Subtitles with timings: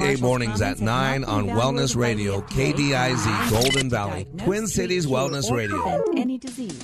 [0.00, 6.02] Eight mornings at 9 on Wellness Radio, KDIZ, Golden Valley, Twin Cities Wellness Radio.
[6.16, 6.82] Any disease.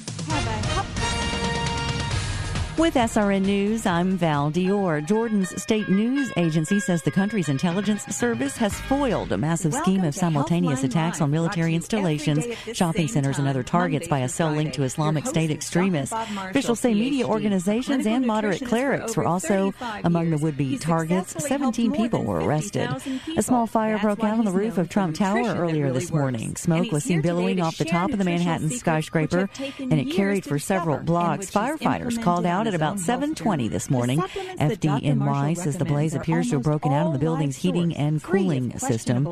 [2.81, 5.07] With SRN News, I'm Val Dior.
[5.07, 10.15] Jordan's state news agency says the country's intelligence service has foiled a massive scheme of
[10.15, 14.85] simultaneous attacks on military installations, shopping centers, and other targets by a cell linked to
[14.85, 16.15] Islamic State extremists.
[16.39, 21.37] Officials say media organizations and moderate clerics were also among the would be targets.
[21.47, 22.89] 17 people were arrested.
[23.37, 26.57] A small fire broke out on the roof of Trump Tower earlier this morning.
[26.57, 30.59] Smoke was seen billowing off the top of the Manhattan skyscraper, and it carried for
[30.59, 31.51] several blocks.
[31.51, 34.21] Firefighters called out at about 7:20 this morning.
[34.59, 38.79] FDNY says the blaze appears to have broken out in the building's heating and cooling
[38.79, 39.29] system.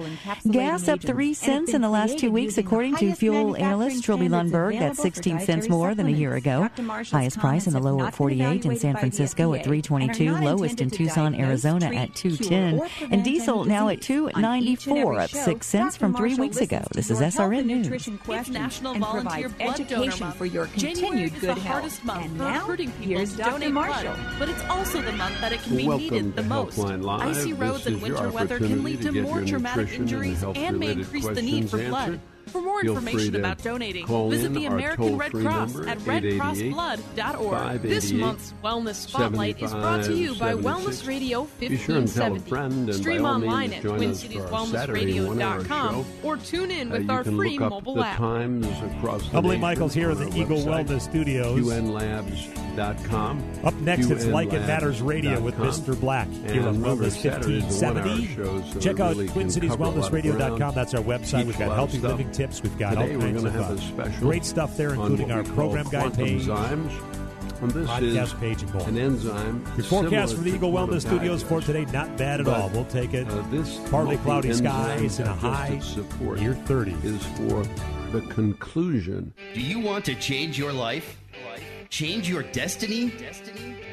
[0.51, 4.79] Gas up 3 cents in the last 2 weeks according to fuel analyst Trilby Lundberg.
[4.79, 6.69] That's 16 cents more than a year ago.
[7.11, 11.87] Highest price in the lower 48 in San Francisco at 322, lowest in Tucson, Arizona
[11.95, 12.81] at 210,
[13.13, 16.83] and diesel now at 294, up 6 cents from 3 weeks ago.
[16.93, 18.09] This is SRN News.
[18.49, 22.01] National and provides education for your continued good health.
[22.09, 22.69] And now,
[23.01, 23.71] here's Dr.
[23.71, 24.15] Marshall.
[24.39, 26.79] but it's also the month that it can be needed the most.
[26.79, 31.43] Icy roads and winter weather can lead to more traumatic injuries and may increase the
[31.43, 32.21] need for blood.
[32.49, 37.83] For more Feel information about donating, visit the American Red Cross number, at 888 redcrossblood.org.
[37.83, 42.27] This month's Wellness Spotlight is brought to you by Wellness Radio Be sure and tell
[42.29, 42.49] a 1570.
[42.49, 46.07] friend, and by Stream online at join us for our Saturday one-hour twincity'swellnessradio.com show.
[46.29, 48.17] or tune in Uh, with you our free look up mobile the app.
[48.19, 51.61] times across the Humbly nation Michaels here on at the our Eagle website, Wellness Studios.
[51.61, 53.43] QNLabs.com.
[53.65, 55.99] Up next, it's Like It Matters Radio with Mr.
[55.99, 58.81] Black here on Wellness Saturdays are one-hour 1570.
[58.81, 60.75] Check out really can cover a TwinCitiesWellnessRadio.com.
[60.75, 61.47] That's our website.
[61.47, 62.63] We've got healthy living tips.
[62.63, 64.77] We've got Today all we're kinds going to of have uh, a special great stuff
[64.77, 66.93] there, including our program guide page, enzymes.
[67.61, 68.89] And this podcast is page, and more.
[68.89, 69.65] an enzyme.
[69.77, 72.69] Your forecast from the Eagle Wellness Studios for today, not bad at But, all.
[72.69, 73.29] We'll take it.
[73.29, 76.93] Uh, this Partly cloudy skies and a high support near 30.
[77.03, 77.65] is for
[78.13, 79.35] the conclusion.
[79.55, 81.21] Do you want to change your life?
[81.91, 83.13] Change your destiny?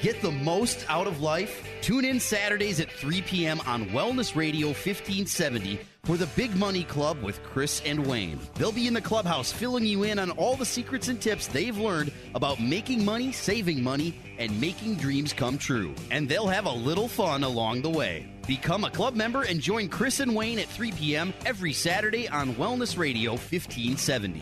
[0.01, 1.66] Get the most out of life?
[1.81, 3.62] Tune in Saturdays at 3 p.m.
[3.66, 8.39] on Wellness Radio 1570 for the Big Money Club with Chris and Wayne.
[8.55, 11.77] They'll be in the clubhouse filling you in on all the secrets and tips they've
[11.77, 15.94] learned about making money, saving money, and making dreams come true.
[16.11, 18.27] And they'll have a little fun along the way.
[18.47, 21.33] Become a club member and join Chris and Wayne at 3 p.m.
[21.45, 24.41] every Saturday on Wellness Radio 1570.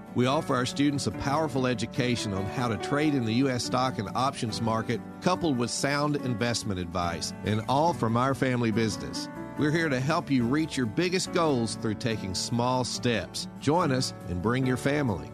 [0.13, 3.63] We offer our students a powerful education on how to trade in the U.S.
[3.63, 9.29] stock and options market, coupled with sound investment advice, and all from our family business.
[9.57, 13.47] We're here to help you reach your biggest goals through taking small steps.
[13.59, 15.29] Join us and bring your family.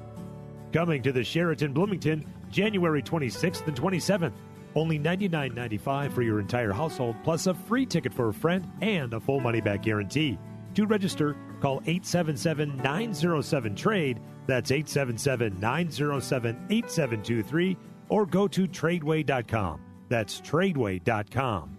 [0.74, 4.33] Coming to the Sheraton Bloomington January 26th and 27th.
[4.75, 9.19] Only $99.95 for your entire household, plus a free ticket for a friend and a
[9.19, 10.38] full money back guarantee.
[10.75, 14.19] To register, call 877 907 TRADE.
[14.47, 17.77] That's 877 907 8723.
[18.09, 19.81] Or go to tradeway.com.
[20.09, 21.77] That's tradeway.com.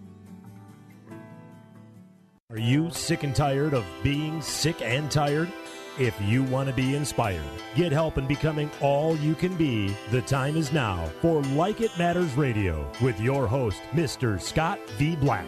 [2.51, 5.51] Are you sick and tired of being sick and tired?
[5.99, 7.43] If you want to be inspired,
[7.75, 11.91] get help in becoming all you can be, the time is now for Like It
[11.97, 14.41] Matters Radio with your host, Mr.
[14.41, 15.15] Scott V.
[15.17, 15.45] Black.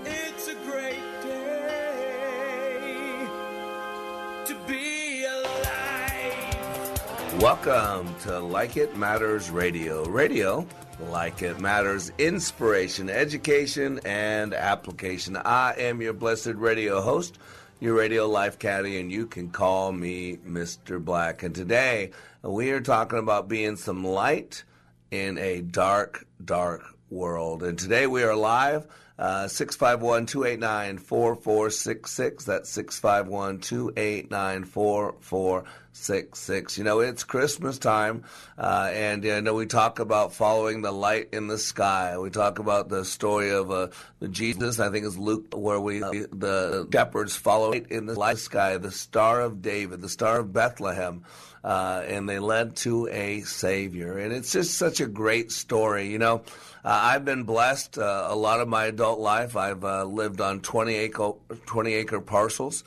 [7.41, 10.05] Welcome to Like It Matters Radio.
[10.05, 10.67] Radio,
[11.09, 15.35] like it matters, inspiration, education, and application.
[15.35, 17.39] I am your blessed radio host
[17.81, 21.03] your radio life caddy, and you can call me Mr.
[21.03, 21.41] Black.
[21.41, 22.11] And today
[22.43, 24.63] we are talking about being some light
[25.09, 27.63] in a dark, dark world.
[27.63, 28.85] And today we are live.
[29.21, 32.43] Uh, 651 289 4466.
[32.43, 36.77] That's 651 289 4466.
[36.79, 38.23] You know, it's Christmas time,
[38.57, 42.17] uh, and you know, we talk about following the light in the sky.
[42.17, 43.89] We talk about the story of uh,
[44.31, 48.77] Jesus, I think it's Luke, where we, uh, the shepherds follow in the light sky,
[48.77, 51.25] the Star of David, the Star of Bethlehem.
[51.63, 54.17] Uh, and they led to a savior.
[54.17, 56.09] And it's just such a great story.
[56.09, 56.43] You know,
[56.83, 59.55] uh, I've been blessed uh, a lot of my adult life.
[59.55, 61.33] I've uh, lived on 20 acre,
[61.67, 62.83] 20 acre parcels.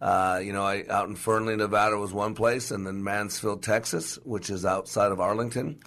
[0.00, 4.16] Uh, you know, I, out in Fernley, Nevada was one place, and then Mansfield, Texas,
[4.24, 5.80] which is outside of Arlington.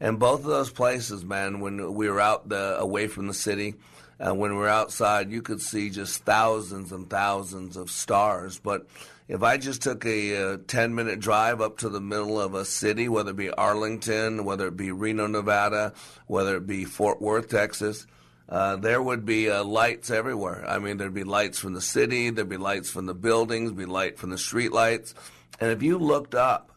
[0.00, 3.76] And both of those places, man, when we were out the, away from the city,
[4.20, 8.58] uh, when we were outside, you could see just thousands and thousands of stars.
[8.58, 8.86] But
[9.26, 12.64] if I just took a, a 10 minute drive up to the middle of a
[12.64, 15.94] city, whether it be Arlington, whether it be Reno, Nevada,
[16.26, 18.06] whether it be Fort Worth, Texas,
[18.48, 20.64] uh, there would be uh, lights everywhere.
[20.68, 23.86] I mean, there'd be lights from the city, there'd be lights from the buildings, be
[23.86, 25.14] light from the street lights.
[25.58, 26.70] And if you looked up,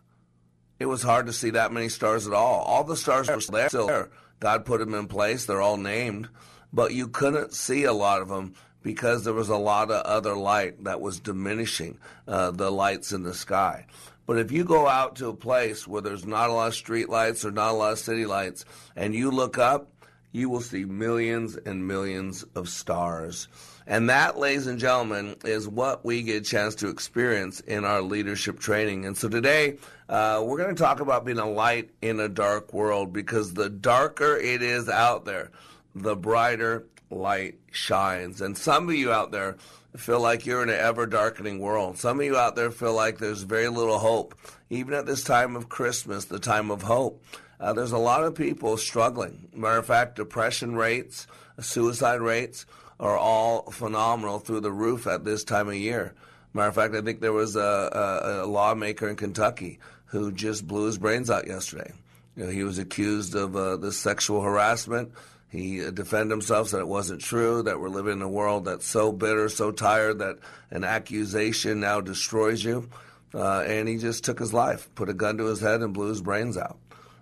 [0.80, 2.62] it was hard to see that many stars at all.
[2.62, 4.10] All the stars were still there.
[4.40, 5.46] God put them in place.
[5.46, 6.30] They're all named.
[6.72, 8.54] But you couldn't see a lot of them
[8.88, 13.22] because there was a lot of other light that was diminishing uh, the lights in
[13.22, 13.86] the sky.
[14.26, 17.10] But if you go out to a place where there's not a lot of street
[17.10, 18.64] lights or not a lot of city lights,
[18.96, 19.92] and you look up,
[20.32, 23.50] you will see millions and millions of stars.
[23.86, 28.02] And that, ladies and gentlemen, is what we get a chance to experience in our
[28.02, 29.06] leadership training.
[29.06, 32.74] And so today, uh, we're going to talk about being a light in a dark
[32.74, 35.52] world because the darker it is out there,
[35.94, 38.42] the brighter light shines.
[38.42, 39.58] And some of you out there
[39.96, 41.98] feel like you're in an ever darkening world.
[41.98, 44.36] Some of you out there feel like there's very little hope.
[44.70, 47.24] Even at this time of Christmas, the time of hope,
[47.60, 49.50] uh, there's a lot of people struggling.
[49.54, 51.26] Matter of fact, depression rates,
[51.60, 52.66] suicide rates
[53.00, 56.14] are all phenomenal through the roof at this time of year.
[56.54, 60.68] Matter of fact, I think there was a, a, a lawmaker in Kentucky who just
[60.68, 61.92] blew his brains out yesterday.
[62.36, 65.12] You know, he was accused of uh, this sexual harassment
[65.50, 69.12] he defended himself, said it wasn't true, that we're living in a world that's so
[69.12, 70.38] bitter, so tired that
[70.72, 72.90] an accusation now destroys you.
[73.34, 76.10] Uh, and he just took his life, put a gun to his head, and blew
[76.10, 76.78] his brains out.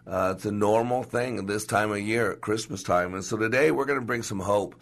[0.07, 3.13] Uh, it's a normal thing at this time of year, at Christmas time.
[3.13, 4.75] And so today we're going to bring some hope.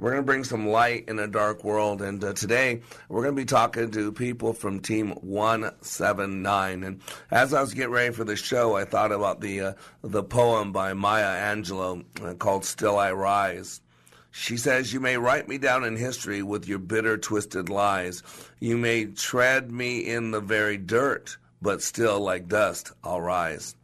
[0.00, 2.00] We're going to bring some light in a dark world.
[2.00, 2.80] And uh, today
[3.10, 6.84] we're going to be talking to people from Team 179.
[6.84, 10.22] And as I was getting ready for the show, I thought about the, uh, the
[10.22, 13.82] poem by Maya Angelou uh, called Still I Rise.
[14.30, 18.22] She says, You may write me down in history with your bitter, twisted lies.
[18.58, 23.74] You may tread me in the very dirt, but still, like dust, I'll rise.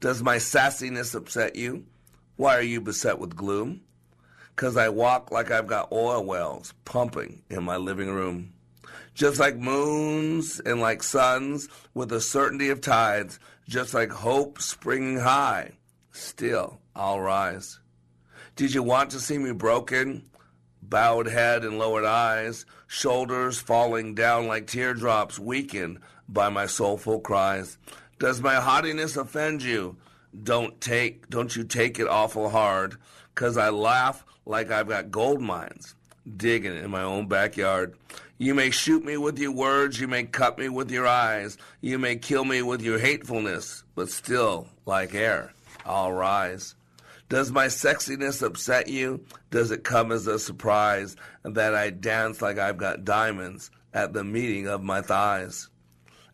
[0.00, 1.86] Does my sassiness upset you?
[2.36, 3.80] Why are you beset with gloom?
[4.58, 8.54] Because I walk like I've got oil wells pumping in my living room.
[9.14, 13.38] Just like moons and like suns, with the certainty of tides,
[13.68, 15.74] just like hope springing high,
[16.10, 17.78] still I'll rise.
[18.56, 20.28] Did you want to see me broken?
[20.82, 27.78] Bowed head and lowered eyes, shoulders falling down like teardrops, weakened by my soulful cries.
[28.18, 29.98] Does my haughtiness offend you?
[30.42, 32.96] Don't take, don't you take it awful hard,
[33.38, 35.94] 'cause I laugh like I've got gold mines.
[36.36, 37.94] digging in my own backyard.
[38.36, 41.98] You may shoot me with your words, you may cut me with your eyes, you
[41.98, 45.54] may kill me with your hatefulness, but still, like air,
[45.86, 46.74] I'll rise.
[47.30, 49.24] Does my sexiness upset you?
[49.50, 54.24] Does it come as a surprise that I dance like I've got diamonds at the
[54.24, 55.68] meeting of my thighs?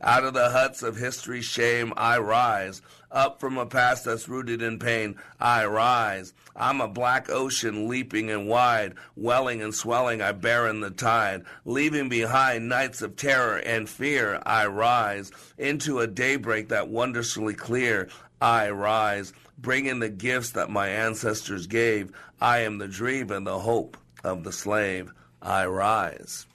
[0.00, 2.82] Out of the huts of history's shame, I rise.
[3.10, 6.34] Up from a past that's rooted in pain, I rise.
[6.56, 11.44] I'm a black ocean leaping and wide, welling and swelling, I bear in the tide.
[11.64, 15.32] Leaving behind nights of terror and fear, I rise.
[15.58, 18.08] Into a daybreak that wondrously clear,
[18.40, 19.32] I rise.
[19.58, 24.44] Bringing the gifts that my ancestors gave, I am the dream and the hope of
[24.44, 25.12] the slave.
[25.42, 26.46] I rise.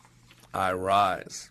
[0.53, 1.49] I rise.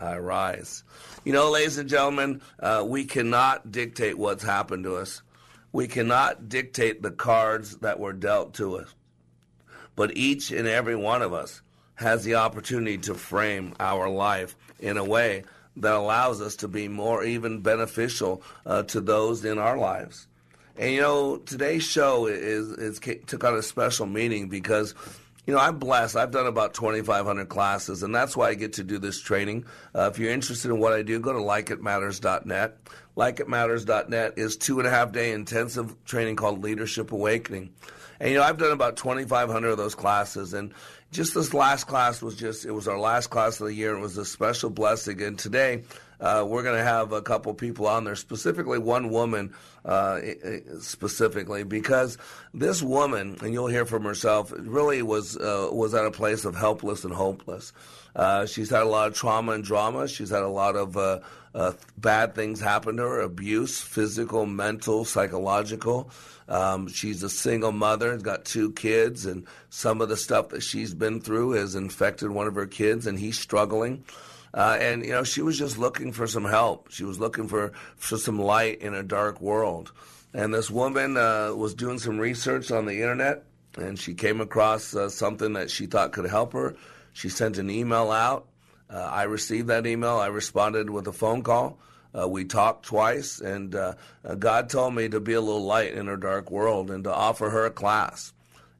[0.00, 0.84] I rise.
[1.24, 5.22] You know, ladies and gentlemen, uh, we cannot dictate what's happened to us.
[5.74, 8.94] We cannot dictate the cards that were dealt to us.
[9.96, 11.62] But each and every one of us
[11.96, 15.42] has the opportunity to frame our life in a way
[15.74, 20.28] that allows us to be more even beneficial uh, to those in our lives.
[20.76, 24.94] And you know, today's show is, is took on a special meaning because
[25.46, 26.16] you know, I'm blessed.
[26.16, 29.66] I've done about 2,500 classes, and that's why I get to do this training.
[29.94, 32.78] Uh, if you're interested in what I do, go to likeitmatters.net.
[33.16, 37.70] Likeitmatters.net is two and a half day intensive training called Leadership Awakening.
[38.20, 40.72] And, you know, I've done about 2,500 of those classes, and
[41.10, 43.96] just this last class was just, it was our last class of the year.
[43.96, 45.22] It was a special blessing.
[45.22, 45.82] And today,
[46.20, 49.52] uh, we're going to have a couple people on there, specifically one woman,
[49.84, 50.20] uh,
[50.80, 52.18] specifically because
[52.52, 56.54] this woman, and you'll hear from herself, really was uh, was at a place of
[56.54, 57.72] helpless and hopeless.
[58.16, 60.06] Uh, she's had a lot of trauma and drama.
[60.06, 61.20] She's had a lot of uh,
[61.54, 66.10] uh, bad things happen to her: abuse, physical, mental, psychological.
[66.48, 70.62] Um, she's a single mother, has got two kids, and some of the stuff that
[70.62, 74.04] she's been through has infected one of her kids, and he's struggling.
[74.54, 76.90] Uh, and you know, she was just looking for some help.
[76.90, 79.92] She was looking for for some light in a dark world.
[80.32, 83.44] And this woman uh, was doing some research on the internet,
[83.76, 86.76] and she came across uh, something that she thought could help her.
[87.12, 88.46] She sent an email out.
[88.88, 90.18] Uh, I received that email.
[90.18, 91.78] I responded with a phone call.
[92.16, 93.94] Uh, we talked twice, and uh,
[94.38, 97.50] God told me to be a little light in her dark world and to offer
[97.50, 98.32] her a class.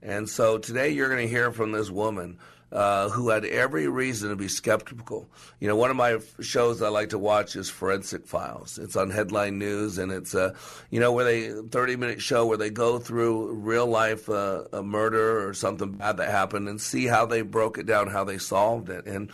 [0.02, 2.38] And so today you're going to hear from this woman
[2.74, 5.28] uh, who had every reason to be skeptical.
[5.60, 8.78] You know, one of my shows I like to watch is Forensic Files.
[8.78, 10.54] It's on Headline News, and it's a,
[10.90, 14.82] you know, where they 30 minute show where they go through real life uh, a
[14.82, 18.38] murder or something bad that happened and see how they broke it down, how they
[18.38, 19.30] solved it, and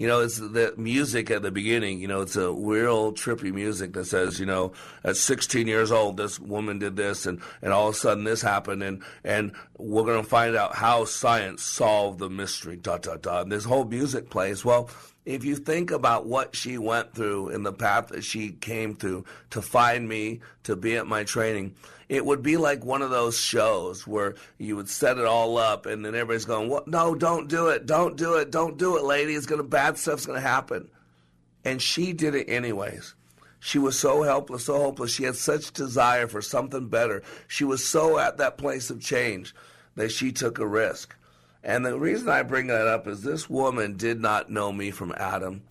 [0.00, 2.00] you know, it's the music at the beginning.
[2.00, 4.72] You know, it's a real trippy music that says, you know,
[5.04, 8.40] at 16 years old, this woman did this, and and all of a sudden this
[8.40, 12.78] happened, and and we're gonna find out how science solved the mystery.
[12.78, 13.42] Dot dot dot.
[13.42, 14.64] And this whole music plays.
[14.64, 14.88] Well,
[15.26, 19.26] if you think about what she went through in the path that she came through
[19.50, 21.74] to find me, to be at my training,
[22.10, 25.86] it would be like one of those shows where you would set it all up
[25.86, 26.88] and then everybody's going, "What?
[26.88, 27.86] No, don't do it.
[27.86, 28.50] Don't do it.
[28.50, 29.34] Don't do it, lady.
[29.34, 30.90] It's going to bad stuff's going to happen."
[31.64, 33.14] And she did it anyways.
[33.60, 35.14] She was so helpless, so hopeless.
[35.14, 37.22] She had such desire for something better.
[37.46, 39.54] She was so at that place of change
[39.94, 41.14] that she took a risk.
[41.62, 45.14] And the reason I bring that up is this woman did not know me from
[45.16, 45.62] Adam.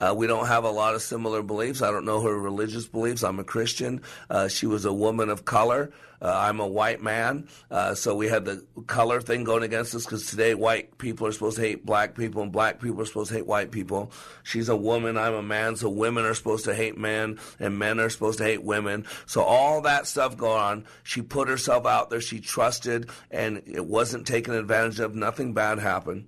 [0.00, 1.82] Uh, we don't have a lot of similar beliefs.
[1.82, 3.22] I don't know her religious beliefs.
[3.22, 4.02] I'm a Christian.
[4.28, 5.92] Uh, she was a woman of color.
[6.20, 7.48] Uh, I'm a white man.
[7.70, 11.32] Uh, so we had the color thing going against us because today white people are
[11.32, 14.10] supposed to hate black people and black people are supposed to hate white people.
[14.42, 15.18] She's a woman.
[15.18, 15.76] I'm a man.
[15.76, 19.06] So women are supposed to hate men and men are supposed to hate women.
[19.26, 20.84] So all that stuff going on.
[21.02, 22.20] She put herself out there.
[22.20, 25.14] She trusted and it wasn't taken advantage of.
[25.14, 26.26] Nothing bad happened.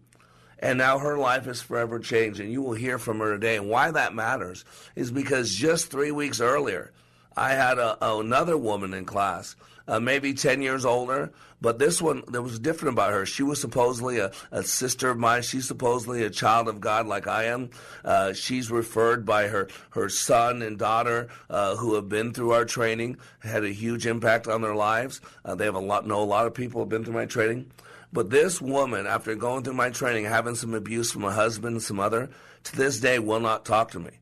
[0.60, 3.56] And now her life is forever changed, and you will hear from her today.
[3.56, 4.64] And why that matters
[4.96, 6.92] is because just three weeks earlier,
[7.36, 9.54] I had a, another woman in class,
[9.86, 13.26] uh, maybe 10 years older, but this one, there was different about her.
[13.26, 15.42] She was supposedly a, a sister of mine.
[15.42, 17.70] She's supposedly a child of God like I am.
[18.04, 22.64] Uh, she's referred by her, her son and daughter uh, who have been through our
[22.64, 25.20] training, had a huge impact on their lives.
[25.44, 27.70] Uh, they have a lot, know a lot of people have been through my training.
[28.12, 31.82] But this woman, after going through my training, having some abuse from a husband and
[31.82, 32.30] some other,
[32.64, 34.12] to this day will not talk to me.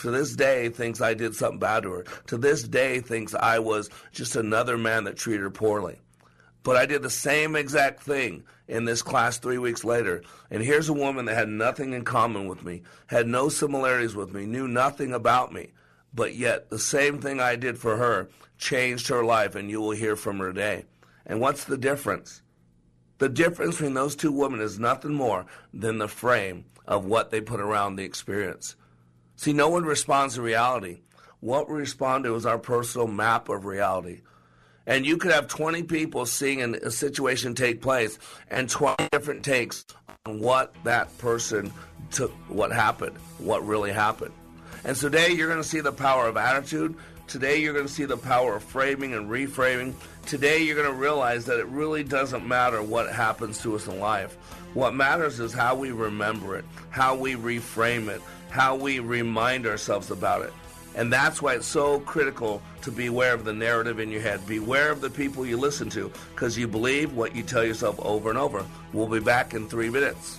[0.00, 2.04] To this day, thinks I did something bad to her.
[2.28, 6.00] To this day, thinks I was just another man that treated her poorly.
[6.62, 10.22] But I did the same exact thing in this class three weeks later.
[10.50, 14.32] And here's a woman that had nothing in common with me, had no similarities with
[14.32, 15.72] me, knew nothing about me.
[16.14, 19.90] But yet, the same thing I did for her changed her life, and you will
[19.90, 20.86] hear from her today.
[21.26, 22.40] And what's the difference?
[23.18, 27.40] The difference between those two women is nothing more than the frame of what they
[27.40, 28.76] put around the experience.
[29.36, 31.00] See, no one responds to reality.
[31.40, 34.22] What we respond to is our personal map of reality.
[34.86, 38.18] And you could have 20 people seeing a situation take place
[38.50, 39.84] and 20 different takes
[40.26, 41.72] on what that person
[42.10, 44.34] took, what happened, what really happened.
[44.84, 46.96] And today you're going to see the power of attitude.
[47.26, 49.94] Today you're going to see the power of framing and reframing.
[50.26, 53.98] Today you're going to realize that it really doesn't matter what happens to us in
[53.98, 54.36] life.
[54.74, 60.10] What matters is how we remember it, how we reframe it, how we remind ourselves
[60.10, 60.52] about it.
[60.94, 64.46] And that's why it's so critical to be aware of the narrative in your head.
[64.46, 68.30] Beware of the people you listen to because you believe what you tell yourself over
[68.30, 68.64] and over.
[68.92, 70.38] We'll be back in three minutes.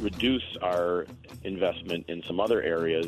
[0.00, 1.06] reduce our
[1.42, 3.06] investment in some other areas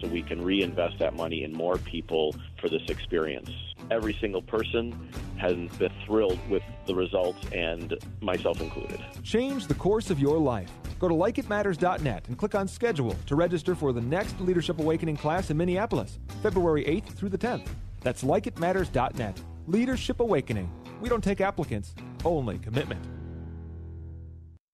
[0.00, 3.50] so we can reinvest that money in more people for this experience.
[3.90, 9.00] Every single person has been thrilled with the results, and myself included.
[9.22, 10.70] Change the course of your life.
[10.98, 15.50] Go to likeitmatters.net and click on schedule to register for the next Leadership Awakening class
[15.50, 17.68] in Minneapolis, February 8th through the 10th.
[18.00, 19.40] That's likeitmatters.net.
[19.66, 20.70] Leadership Awakening.
[21.00, 23.17] We don't take applicants, only commitment.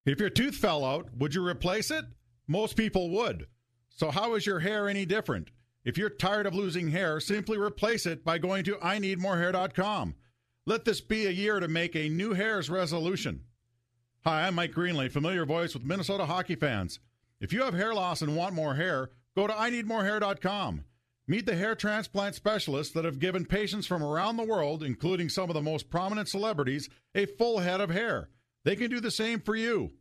[0.07, 2.05] If your tooth fell out, would you replace it?
[2.47, 3.47] Most people would.
[3.89, 5.51] So, how is your hair any different?
[5.83, 10.15] If you're tired of losing hair, simply replace it by going to IneedMoreHair.com.
[10.67, 13.45] Let this be a year to make a new hairs resolution.
[14.25, 17.01] Hi, I'm Mike Greenlay, familiar voice with Minnesota hockey fans.
[17.41, 20.85] If you have hair loss and want more hair, go to IneedMoreHair.com.
[21.27, 25.49] Meet the hair transplant specialists that have given patients from around the world, including some
[25.49, 28.29] of the most prominent celebrities, a full head of hair.
[28.65, 29.93] They can do the same for you.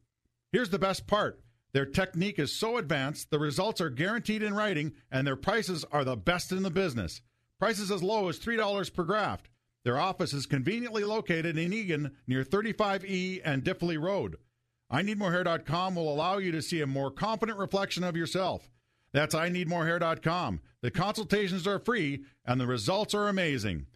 [0.52, 1.44] Here's the best part
[1.74, 6.04] their technique is so advanced, the results are guaranteed in writing, and their prices are
[6.04, 7.22] the best in the business.
[7.60, 9.50] Prices as low as $3 per graft.
[9.84, 14.38] Their office is conveniently located in Eagan near 35E and Diffley Road.
[14.92, 18.70] IneedMoreHair.com will allow you to see a more confident reflection of yourself.
[19.12, 20.62] That's IneedMoreHair.com.
[20.82, 23.88] The consultations are free and the results are amazing.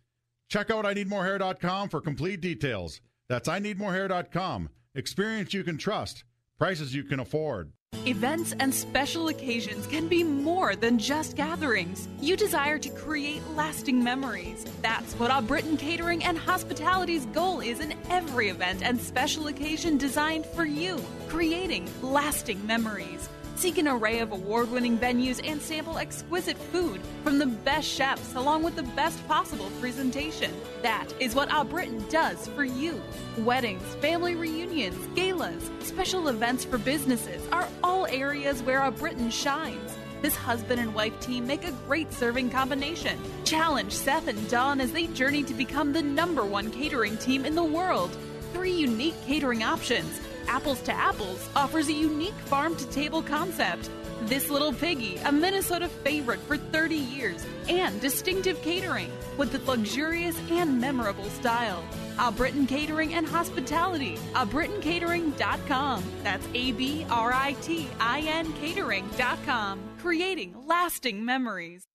[0.50, 3.02] Check out IneedMoreHair.com for complete details.
[3.30, 4.70] That's IneedMoreHair.com.
[4.96, 6.24] Experience you can trust.
[6.58, 7.72] Prices you can afford.
[8.06, 12.08] Events and special occasions can be more than just gatherings.
[12.20, 14.66] You desire to create lasting memories.
[14.82, 19.98] That's what our Britain Catering and Hospitality's goal is in every event and special occasion
[19.98, 23.30] designed for you, creating lasting memories.
[23.58, 28.36] Seek an array of award winning venues and sample exquisite food from the best chefs
[28.36, 30.54] along with the best possible presentation.
[30.84, 33.02] That is what Our Britain does for you.
[33.40, 39.98] Weddings, family reunions, galas, special events for businesses are all areas where Our Britain shines.
[40.22, 43.20] This husband and wife team make a great serving combination.
[43.44, 47.56] Challenge Seth and Don as they journey to become the number one catering team in
[47.56, 48.16] the world.
[48.54, 53.90] Three unique catering options Apples to Apples offers a unique farm to table concept.
[54.24, 60.36] This Little Piggy, a Minnesota favorite for 30 years, and distinctive catering with the luxurious
[60.50, 61.84] and memorable style.
[62.20, 66.04] A Britain Catering and Hospitality, abritancatering.com.
[66.24, 69.80] That's A B R I T I N catering.com.
[70.00, 71.86] Creating lasting memories.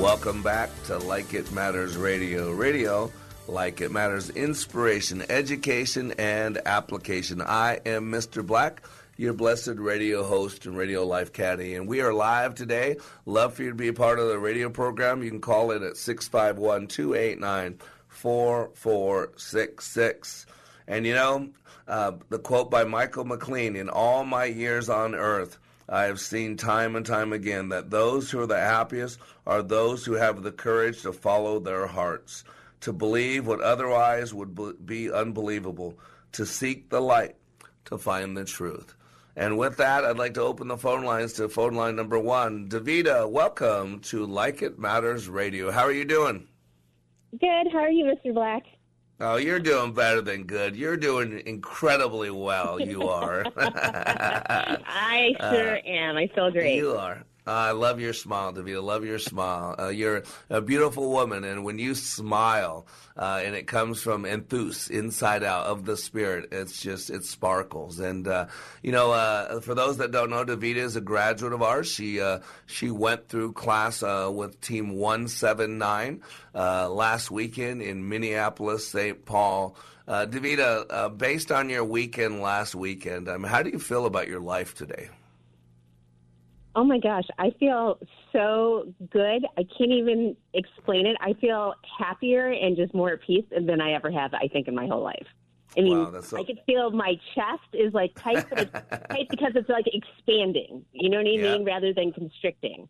[0.00, 2.52] Welcome back to Like It Matters Radio.
[2.52, 3.12] Radio
[3.48, 7.40] like it matters inspiration, education, and application.
[7.40, 8.44] I am Mr.
[8.44, 8.82] Black,
[9.16, 12.96] your blessed radio host and radio life caddy, and we are live today.
[13.24, 15.22] Love for you to be a part of the radio program.
[15.22, 17.78] You can call it at 651 289
[18.08, 20.46] 4466.
[20.88, 21.48] And you know,
[21.86, 26.56] uh, the quote by Michael McLean In all my years on earth, I have seen
[26.56, 30.50] time and time again that those who are the happiest are those who have the
[30.50, 32.42] courage to follow their hearts
[32.86, 35.98] to believe what otherwise would be unbelievable,
[36.30, 37.34] to seek the light,
[37.84, 38.94] to find the truth.
[39.34, 42.68] And with that, I'd like to open the phone lines to phone line number one.
[42.68, 45.72] Davida, welcome to Like It Matters Radio.
[45.72, 46.46] How are you doing?
[47.32, 47.72] Good.
[47.72, 48.32] How are you, Mr.
[48.32, 48.62] Black?
[49.18, 50.76] Oh, you're doing better than good.
[50.76, 52.78] You're doing incredibly well.
[52.78, 53.46] You are.
[53.56, 56.16] I sure uh, am.
[56.18, 56.76] I feel great.
[56.76, 57.24] You are.
[57.48, 58.82] I love your smile, Davida.
[58.82, 59.76] Love your smile.
[59.78, 64.90] Uh, you're a beautiful woman, and when you smile, uh, and it comes from enthus,
[64.90, 68.00] inside out of the spirit, it's just it sparkles.
[68.00, 68.46] And uh,
[68.82, 71.88] you know, uh, for those that don't know, Davida is a graduate of ours.
[71.88, 78.08] She uh, she went through class uh, with Team One Seven Nine last weekend in
[78.08, 79.24] Minneapolis, St.
[79.24, 79.76] Paul.
[80.08, 84.74] Davida, based on your weekend last weekend, um, how do you feel about your life
[84.74, 85.10] today?
[86.76, 87.98] Oh my gosh, I feel
[88.32, 89.46] so good.
[89.56, 91.16] I can't even explain it.
[91.22, 94.74] I feel happier and just more at peace than I ever have, I think, in
[94.74, 95.26] my whole life.
[95.78, 96.36] I mean, wow, so...
[96.36, 98.72] I could feel my chest is like tight, but it's
[99.10, 100.84] tight because it's like expanding.
[100.92, 101.66] You know what I mean?
[101.66, 101.72] Yeah.
[101.72, 102.86] Rather than constricting.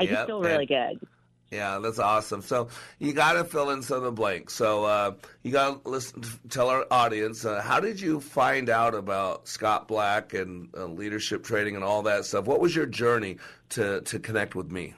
[0.00, 0.12] I yep.
[0.12, 1.08] just feel really and, good.
[1.50, 2.42] Yeah, that's awesome.
[2.42, 4.54] So you got to fill in some of the blanks.
[4.54, 6.22] So uh, you got to listen.
[6.50, 11.42] Tell our audience uh, how did you find out about Scott Black and uh, leadership
[11.44, 12.44] training and all that stuff?
[12.44, 13.38] What was your journey
[13.70, 14.94] to to connect with me?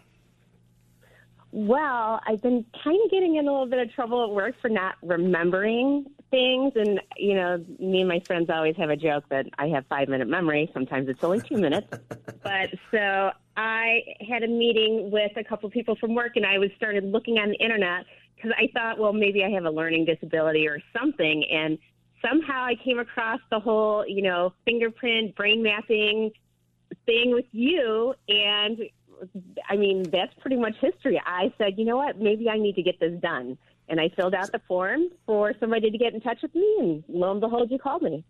[1.52, 4.68] Well, I've been kind of getting in a little bit of trouble at work for
[4.68, 6.72] not remembering things.
[6.76, 10.08] And, you know, me and my friends always have a joke that I have five
[10.08, 10.70] minute memory.
[10.72, 11.88] Sometimes it's only two minutes.
[12.42, 16.70] but so I had a meeting with a couple people from work and I was
[16.78, 20.66] started looking on the internet because I thought, well, maybe I have a learning disability
[20.66, 21.44] or something.
[21.44, 21.76] And
[22.26, 26.30] somehow I came across the whole, you know, fingerprint brain mapping
[27.04, 28.14] thing with you.
[28.28, 28.78] And
[29.68, 31.20] I mean, that's pretty much history.
[31.26, 33.58] I said, you know what, maybe I need to get this done.
[33.90, 37.04] And I filled out the form for somebody to get in touch with me, and
[37.08, 38.24] lo and behold, you called me.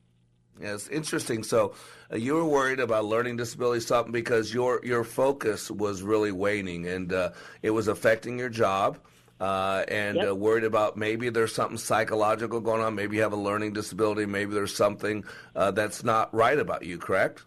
[0.60, 1.42] Yeah, it's interesting.
[1.42, 1.74] So
[2.12, 6.86] uh, you were worried about learning disability something because your your focus was really waning,
[6.86, 7.30] and uh,
[7.62, 8.98] it was affecting your job.
[9.40, 10.28] Uh, and yep.
[10.28, 12.94] uh, worried about maybe there's something psychological going on.
[12.94, 14.26] Maybe you have a learning disability.
[14.26, 15.24] Maybe there's something
[15.56, 16.98] uh, that's not right about you.
[16.98, 17.42] Correct?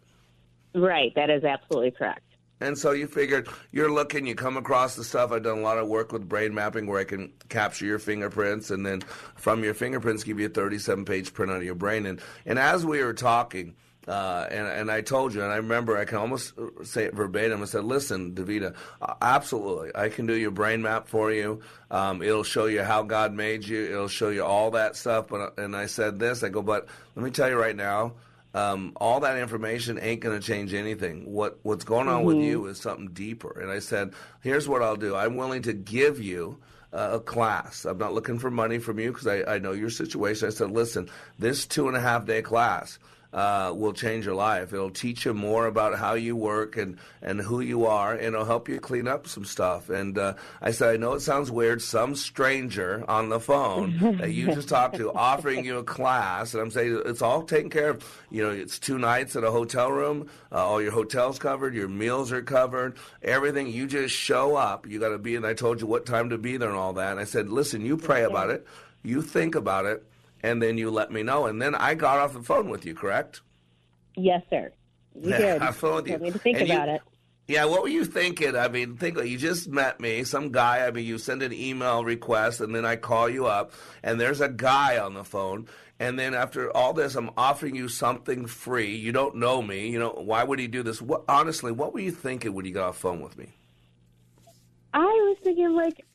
[0.73, 1.13] Right.
[1.15, 2.32] That is absolutely correct.
[2.63, 5.31] And so you figured you're looking, you come across the stuff.
[5.31, 8.71] I've done a lot of work with brain mapping where I can capture your fingerprints
[8.71, 9.01] and then
[9.35, 12.05] from your fingerprints give you a 37 page print of your brain.
[12.05, 13.75] And, and as we were talking,
[14.07, 17.61] uh, and, and I told you, and I remember I can almost say it verbatim.
[17.61, 18.75] I said, listen, Davida,
[19.21, 19.91] absolutely.
[19.95, 21.61] I can do your brain map for you.
[21.89, 23.85] Um, it'll show you how God made you.
[23.85, 25.27] It'll show you all that stuff.
[25.29, 28.13] But, and I said this, I go, but let me tell you right now,
[28.53, 31.31] um, all that information ain't going to change anything.
[31.31, 32.27] What what's going on mm-hmm.
[32.27, 33.59] with you is something deeper.
[33.59, 35.15] And I said, here's what I'll do.
[35.15, 36.59] I'm willing to give you
[36.91, 37.85] uh, a class.
[37.85, 40.47] I'm not looking for money from you because I, I know your situation.
[40.47, 42.99] I said, listen, this two and a half day class
[43.33, 44.73] uh, will change your life.
[44.73, 48.45] It'll teach you more about how you work and, and who you are, and it'll
[48.45, 49.89] help you clean up some stuff.
[49.89, 54.31] And uh, I said, I know it sounds weird, some stranger on the phone that
[54.31, 57.89] you just talked to offering you a class, and I'm saying it's all taken care
[57.89, 58.21] of.
[58.29, 61.87] You know, it's two nights at a hotel room, uh, all your hotels covered, your
[61.87, 63.67] meals are covered, everything.
[63.67, 64.87] You just show up.
[64.87, 66.93] You got to be, and I told you what time to be there and all
[66.93, 67.11] that.
[67.11, 68.65] And I said, listen, you pray about it,
[69.03, 70.05] you think about it
[70.43, 71.45] and then you let me know.
[71.47, 73.41] And then I got off the phone with you, correct?
[74.15, 74.71] Yes, sir.
[75.15, 75.61] You yeah, did.
[75.61, 76.17] I phone with you.
[76.19, 77.01] me to think and about you, it.
[77.47, 78.55] Yeah, what were you thinking?
[78.55, 80.85] I mean, think you just met me, some guy.
[80.85, 84.39] I mean, you send an email request, and then I call you up, and there's
[84.39, 85.67] a guy on the phone.
[85.99, 88.95] And then after all this, I'm offering you something free.
[88.95, 89.89] You don't know me.
[89.89, 91.01] You know why would he do this?
[91.01, 93.49] What honestly, what were you thinking when you got off the phone with me?
[94.93, 96.05] I was thinking like,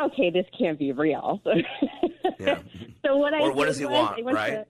[0.00, 1.40] okay, this can't be real.
[2.38, 2.60] yeah.
[3.04, 4.66] So what I or what does he was, want, right?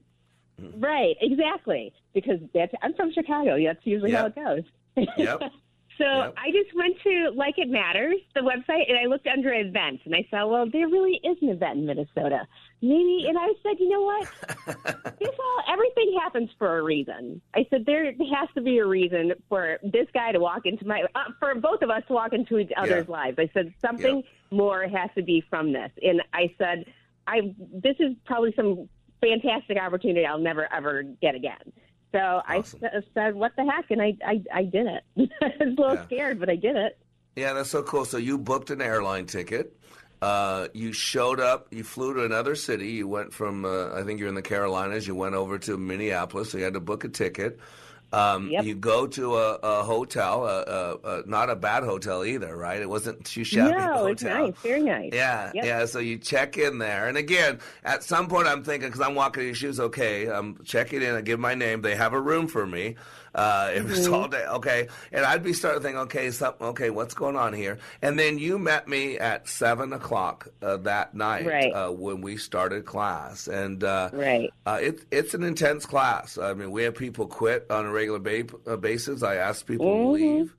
[0.59, 1.93] To, right, exactly.
[2.13, 3.63] Because that's I'm from Chicago.
[3.63, 4.35] That's usually yep.
[4.35, 4.65] how it
[4.97, 5.07] goes.
[5.17, 5.43] yep.
[5.99, 6.35] So yep.
[6.37, 10.15] I just went to Like It Matters, the website, and I looked under events, and
[10.15, 12.47] I saw, well, there really is an event in Minnesota.
[12.83, 14.29] Maybe, and I said, you know what?
[15.21, 17.41] this all everything happens for a reason.
[17.55, 21.05] I said there has to be a reason for this guy to walk into my,
[21.15, 23.13] uh, for both of us to walk into each other's yeah.
[23.13, 23.39] lives.
[23.39, 26.87] I said something more has to be from this, and I said,
[27.27, 28.89] I this is probably some
[29.21, 31.73] fantastic opportunity I'll never ever get again.
[32.15, 32.81] So awesome.
[32.85, 35.03] I said, "What the heck?" And I I, I did it.
[35.43, 36.05] I was a little yeah.
[36.05, 36.97] scared, but I did it.
[37.35, 38.05] Yeah, that's so cool.
[38.05, 39.77] So you booked an airline ticket.
[40.23, 41.67] Uh, you showed up.
[41.73, 42.93] You flew to another city.
[42.93, 45.09] You went from uh, I think you're in the Carolinas.
[45.09, 46.53] You went over to Minneapolis.
[46.53, 47.59] So you had to book a ticket.
[48.15, 48.65] Um, yep.
[48.65, 52.81] You go to a, a hotel, a, a, not a bad hotel either, right?
[52.81, 53.73] It wasn't too shabby.
[53.73, 55.11] No, it's nice, very nice.
[55.13, 55.65] Yeah, yep.
[55.65, 55.85] yeah.
[55.87, 59.43] So you check in there, and again, at some point, I'm thinking because I'm walking
[59.43, 59.81] in your shoes.
[59.81, 61.15] Okay, I'm checking in.
[61.15, 61.83] I give my name.
[61.83, 62.97] They have a room for me.
[63.35, 64.15] Uh, it was mm-hmm.
[64.15, 64.45] all day.
[64.47, 64.89] Okay.
[65.13, 67.79] And I'd be starting to think, okay, something, okay, what's going on here?
[68.03, 71.71] And then you met me at seven o'clock uh, that night right.
[71.73, 73.49] uh, when we started class.
[73.49, 74.51] And uh, right.
[74.67, 76.39] Uh, it, it's an intense class.
[76.39, 79.23] I mean, we have people quit on a regular ba- uh, basis.
[79.23, 80.03] I ask people mm-hmm.
[80.03, 80.57] to leave.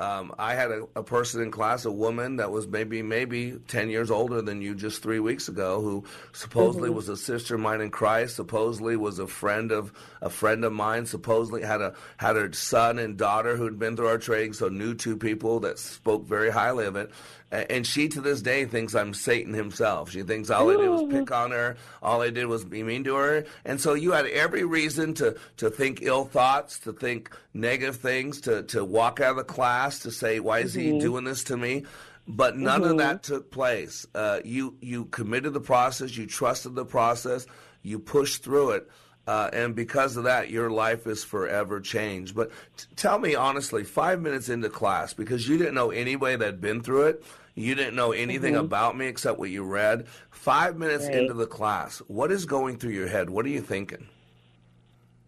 [0.00, 3.90] Um, I had a, a, person in class, a woman that was maybe maybe ten
[3.90, 6.96] years older than you just three weeks ago, who supposedly mm-hmm.
[6.96, 10.72] was a sister of mine in Christ, supposedly was a friend of a friend of
[10.72, 14.68] mine, supposedly had a had a son and daughter who'd been through our training, so
[14.68, 17.10] knew two people that spoke very highly of it.
[17.50, 20.10] And she to this day thinks I'm Satan himself.
[20.10, 23.04] She thinks all I did was pick on her, all I did was be mean
[23.04, 23.44] to her.
[23.64, 28.42] And so you had every reason to, to think ill thoughts, to think negative things,
[28.42, 30.94] to, to walk out of the class, to say, why is mm-hmm.
[30.94, 31.84] he doing this to me?
[32.26, 32.90] But none mm-hmm.
[32.90, 34.06] of that took place.
[34.14, 37.46] Uh, you, you committed the process, you trusted the process,
[37.82, 38.90] you pushed through it.
[39.28, 42.34] Uh, and because of that, your life is forever changed.
[42.34, 46.46] But t- tell me honestly, five minutes into class, because you didn't know anybody that
[46.46, 48.64] had been through it, you didn't know anything mm-hmm.
[48.64, 50.06] about me except what you read.
[50.30, 51.16] Five minutes right.
[51.16, 53.28] into the class, what is going through your head?
[53.28, 54.08] What are you thinking?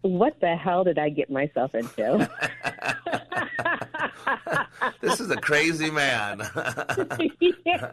[0.01, 2.27] What the hell did I get myself into?
[5.01, 6.39] this is a crazy man.
[7.65, 7.91] yeah.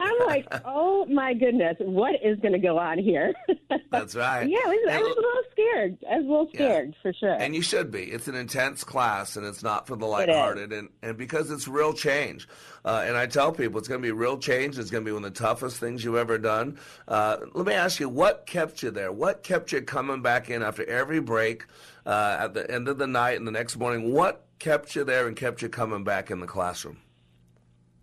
[0.00, 3.34] I'm like, oh my goodness, what is going to go on here?
[3.90, 4.48] That's right.
[4.48, 5.98] Yeah, I was, I was, a little scared.
[6.10, 7.02] I was a little scared yeah.
[7.02, 7.32] for sure.
[7.32, 8.04] And you should be.
[8.04, 11.92] It's an intense class, and it's not for the lighthearted, and and because it's real
[11.92, 12.48] change.
[12.84, 14.78] Uh, and I tell people it's going to be real change.
[14.78, 16.78] It's going to be one of the toughest things you've ever done.
[17.06, 19.12] Uh, let me ask you, what kept you there?
[19.12, 21.66] What kept you coming back in after every break,
[22.08, 24.12] uh, at the end of the night and the next morning?
[24.12, 26.98] What kept you there and kept you coming back in the classroom?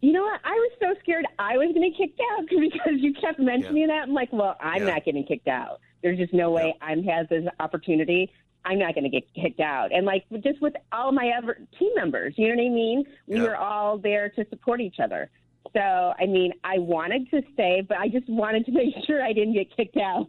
[0.01, 0.39] You know what?
[0.43, 3.81] I was so scared I was going to get kicked out because you kept mentioning
[3.81, 3.87] yeah.
[3.87, 4.03] that.
[4.03, 4.93] I'm like, well, I'm yeah.
[4.93, 5.79] not getting kicked out.
[6.03, 6.87] There's just no way yeah.
[6.87, 8.31] I'm has this opportunity.
[8.63, 9.91] I'm not going to get kicked out.
[9.91, 13.05] And like just with all my other team members, you know what I mean?
[13.27, 15.29] We were all there to support each other.
[15.73, 15.79] So,
[16.19, 19.53] I mean, I wanted to stay, but I just wanted to make sure I didn't
[19.53, 20.27] get kicked out.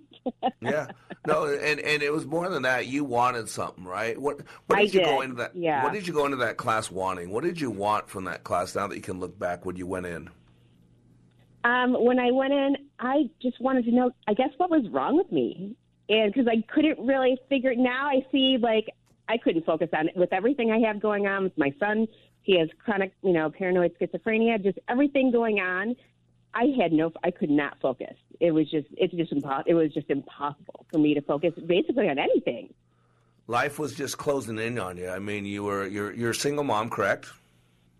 [0.60, 0.88] Yeah.
[1.26, 2.86] No, and and it was more than that.
[2.86, 4.20] You wanted something, right?
[4.20, 5.82] What what did I you go into that yeah.
[5.82, 7.30] what did you go into that class wanting?
[7.30, 9.86] What did you want from that class now that you can look back when you
[9.86, 10.28] went in?
[11.64, 15.16] Um, when I went in, I just wanted to know, I guess, what was wrong
[15.16, 15.74] with me.
[16.08, 18.86] And because I couldn't really figure now I see like
[19.28, 22.06] I couldn't focus on it with everything I have going on with my son
[22.46, 25.96] he has chronic, you know, paranoid schizophrenia, just everything going on.
[26.56, 28.16] I had no, I could not focus.
[28.40, 29.70] It was just, it's just impossible.
[29.70, 32.72] It was just impossible for me to focus basically on anything.
[33.46, 35.10] Life was just closing in on you.
[35.10, 37.28] I mean, you were, you're, you're a single mom, correct?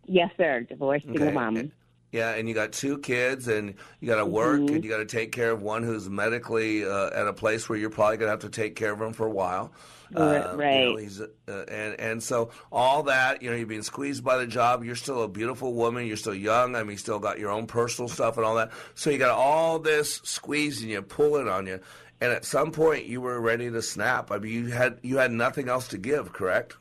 [0.07, 0.63] Yes, sir.
[0.63, 1.35] Divorced single okay.
[1.35, 1.73] mom.
[2.13, 4.77] Yeah, and you got two kids, and you got to work, mm-hmm.
[4.77, 7.77] and you got to take care of one who's medically uh, at a place where
[7.77, 9.73] you're probably going to have to take care of him for a while.
[10.15, 10.81] Uh, right.
[10.81, 14.37] You know, he's uh, and and so all that you know you're being squeezed by
[14.37, 14.85] the job.
[14.85, 16.07] You're still a beautiful woman.
[16.07, 16.77] You're still young.
[16.77, 18.71] I mean, you still got your own personal stuff and all that.
[18.95, 21.81] So you got all this squeezing you, pulling on you,
[22.21, 24.31] and at some point you were ready to snap.
[24.31, 26.77] I mean, you had you had nothing else to give, correct?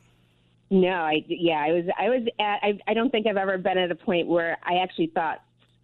[0.70, 3.78] No, I yeah, I was I was at I I don't think I've ever been
[3.78, 5.42] at a point where I actually thought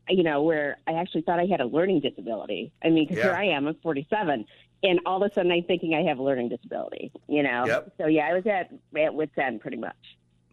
[0.08, 2.72] you know where I actually thought I had a learning disability.
[2.84, 3.30] I mean, because yeah.
[3.30, 4.44] here I am, I'm 47,
[4.82, 7.12] and all of a sudden I'm thinking I have a learning disability.
[7.28, 7.92] You know, yep.
[7.96, 9.94] so yeah, I was at at wit's end pretty much.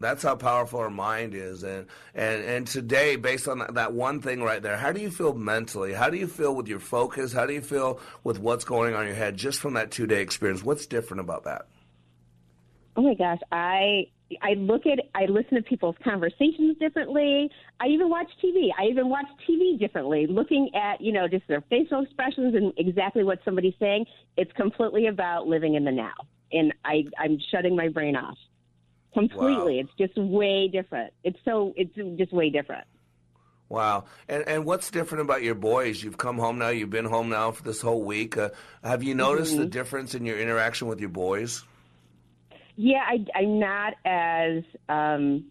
[0.02, 4.22] That's how powerful our mind is, and and and today, based on that, that one
[4.22, 5.92] thing right there, how do you feel mentally?
[5.92, 7.34] How do you feel with your focus?
[7.34, 10.06] How do you feel with what's going on in your head just from that two
[10.06, 10.64] day experience?
[10.64, 11.66] What's different about that?
[12.96, 14.08] Oh my gosh, I
[14.42, 17.50] I look at, I listen to people's conversations differently.
[17.80, 18.70] I even watch TV.
[18.78, 23.24] I even watch TV differently, looking at, you know, just their facial expressions and exactly
[23.24, 24.06] what somebody's saying.
[24.38, 26.14] It's completely about living in the now.
[26.52, 28.38] And I, I'm shutting my brain off
[29.14, 29.76] completely.
[29.76, 29.82] Wow.
[29.82, 31.14] It's just way different.
[31.24, 32.86] It's so, it's just way different.
[33.70, 34.06] Wow.
[34.28, 36.04] And and what's different about your boys?
[36.04, 36.70] You've come home now.
[36.70, 38.36] You've been home now for this whole week.
[38.36, 38.50] Uh,
[38.84, 39.62] have you noticed mm-hmm.
[39.62, 41.64] the difference in your interaction with your boys?
[42.82, 45.48] Yeah, I, I'm not as, um,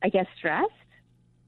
[0.00, 0.70] I guess, stressed.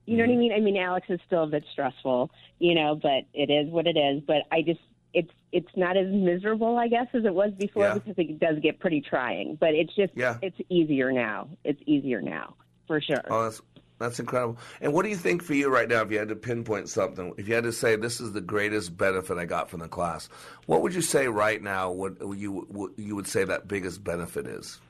[0.06, 0.32] You know mm-hmm.
[0.32, 0.38] what I mm-hmm.
[0.40, 0.52] mean?
[0.52, 3.96] I mean, Alex is still a bit stressful, you know, but it is what it
[3.96, 4.24] is.
[4.26, 4.80] But I just,
[5.14, 7.94] it's it's not as miserable, I guess, as it was before yeah.
[7.94, 9.54] because it does get pretty trying.
[9.54, 10.38] But it's just, yeah.
[10.42, 11.48] it's easier now.
[11.62, 12.56] It's easier now,
[12.88, 13.22] for sure.
[13.30, 13.62] Oh, that's
[14.02, 14.58] that's incredible.
[14.80, 17.32] And what do you think for you right now, if you had to pinpoint something,
[17.36, 20.28] if you had to say this is the greatest benefit I got from the class,
[20.66, 21.90] what would you say right now?
[21.90, 24.80] What you what you would say that biggest benefit is?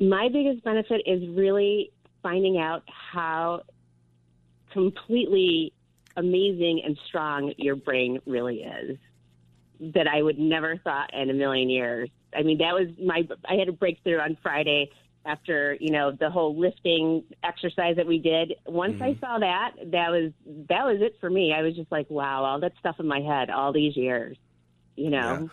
[0.00, 3.62] My biggest benefit is really finding out how
[4.72, 5.72] completely
[6.16, 8.98] amazing and strong your brain really is.
[9.94, 12.08] That I would never thought in a million years.
[12.34, 13.28] I mean, that was my.
[13.48, 14.90] I had a breakthrough on Friday
[15.26, 19.04] after you know the whole lifting exercise that we did once mm-hmm.
[19.04, 20.32] i saw that that was
[20.68, 23.20] that was it for me i was just like wow all that stuff in my
[23.20, 24.36] head all these years
[24.96, 25.48] you know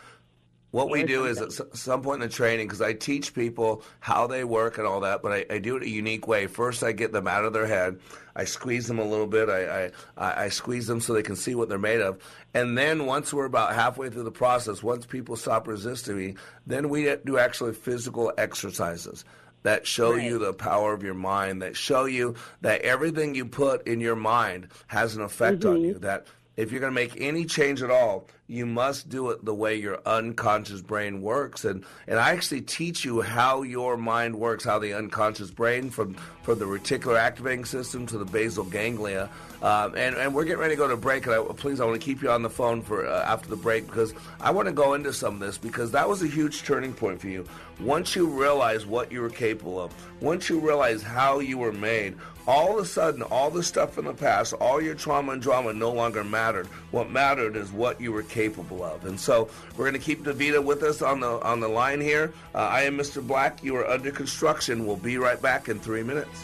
[0.71, 4.25] What we do is at some point in the training, because I teach people how
[4.25, 6.47] they work and all that, but I, I, do it a unique way.
[6.47, 7.99] First, I get them out of their head.
[8.37, 9.49] I squeeze them a little bit.
[9.49, 12.19] I, I, I squeeze them so they can see what they're made of.
[12.53, 16.87] And then once we're about halfway through the process, once people stop resisting me, then
[16.87, 19.25] we do actually physical exercises
[19.63, 20.23] that show right.
[20.23, 24.15] you the power of your mind, that show you that everything you put in your
[24.15, 25.69] mind has an effect mm-hmm.
[25.69, 29.29] on you, that if you're going to make any change at all, you must do
[29.29, 31.63] it the way your unconscious brain works.
[31.63, 36.15] And, and I actually teach you how your mind works, how the unconscious brain, from,
[36.43, 39.29] from the reticular activating system to the basal ganglia.
[39.61, 41.25] Um, and, and we're getting ready to go to break.
[41.27, 43.55] And I, please, I want to keep you on the phone for uh, after the
[43.55, 46.63] break because I want to go into some of this because that was a huge
[46.63, 47.45] turning point for you.
[47.79, 52.15] Once you realize what you were capable of, once you realize how you were made,
[52.47, 55.73] all of a sudden, all the stuff in the past, all your trauma and drama
[55.73, 56.67] no longer mattered.
[56.91, 59.05] What mattered is what you were capable of.
[59.05, 62.33] And so we're going to keep Davita with us on the on the line here.
[62.53, 63.25] Uh, I am Mr.
[63.25, 63.63] Black.
[63.63, 64.85] You are under construction.
[64.85, 66.43] We'll be right back in three minutes.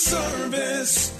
[0.00, 1.19] Service.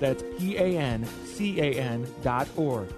[0.00, 2.88] That's P A N C A N dot org.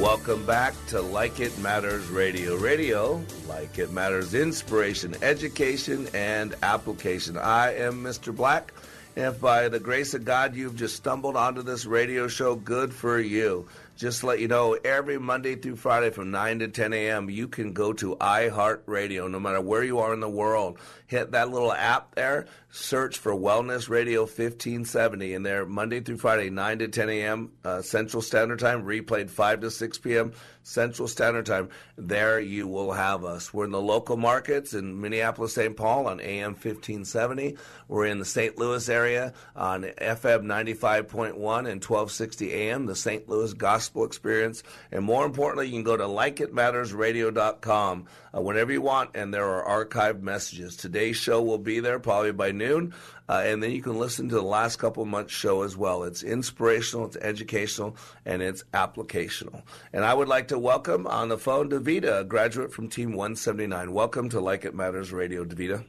[0.00, 2.56] Welcome back to Like It Matters Radio.
[2.56, 7.36] Radio, like it matters, inspiration, education, and application.
[7.36, 8.34] I am Mr.
[8.34, 8.72] Black.
[9.16, 13.18] If by the grace of God you've just stumbled onto this radio show, good for
[13.18, 13.66] you.
[13.98, 17.72] Just let you know, every Monday through Friday from 9 to 10 a.m., you can
[17.72, 20.78] go to iHeartRadio, no matter where you are in the world.
[21.08, 26.48] Hit that little app there, search for Wellness Radio 1570, and there, Monday through Friday,
[26.48, 27.50] 9 to 10 a.m.
[27.64, 30.32] Uh, Central Standard Time, replayed 5 to 6 p.m.
[30.68, 31.70] Central Standard Time.
[31.96, 33.54] There you will have us.
[33.54, 35.74] We're in the local markets in Minneapolis, St.
[35.74, 37.56] Paul on AM 1570.
[37.88, 38.58] We're in the St.
[38.58, 43.26] Louis area on FM 95.1 and 1260 AM, the St.
[43.28, 44.62] Louis Gospel experience.
[44.92, 49.86] And more importantly, you can go to likeitmattersradio.com uh, whenever you want, and there are
[49.86, 50.76] archived messages.
[50.76, 52.92] Today's show will be there probably by noon.
[53.28, 56.04] Uh, and then you can listen to the last couple of months' show as well.
[56.04, 59.62] It's inspirational, it's educational, and it's applicational.
[59.92, 63.92] And I would like to welcome on the phone Davita, a graduate from Team 179.
[63.92, 65.84] Welcome to Like It Matters Radio, Davita.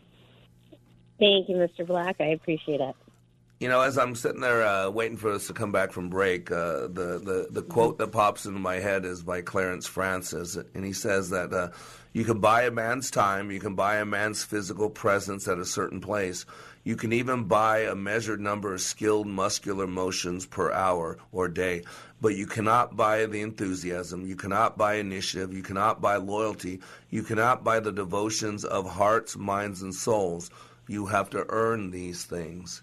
[1.18, 1.88] Thank you, Mr.
[1.88, 2.18] Black.
[2.20, 2.96] I appreciate it.
[3.60, 6.50] You know, as I'm sitting there uh, waiting for us to come back from break,
[6.50, 10.86] uh, the, the, the quote that pops into my head is by Clarence Francis, and
[10.86, 11.70] he says that uh,
[12.14, 15.66] you can buy a man's time, you can buy a man's physical presence at a
[15.66, 16.46] certain place,
[16.84, 21.84] you can even buy a measured number of skilled muscular motions per hour or day,
[22.22, 27.24] but you cannot buy the enthusiasm, you cannot buy initiative, you cannot buy loyalty, you
[27.24, 30.50] cannot buy the devotions of hearts, minds, and souls.
[30.88, 32.82] You have to earn these things.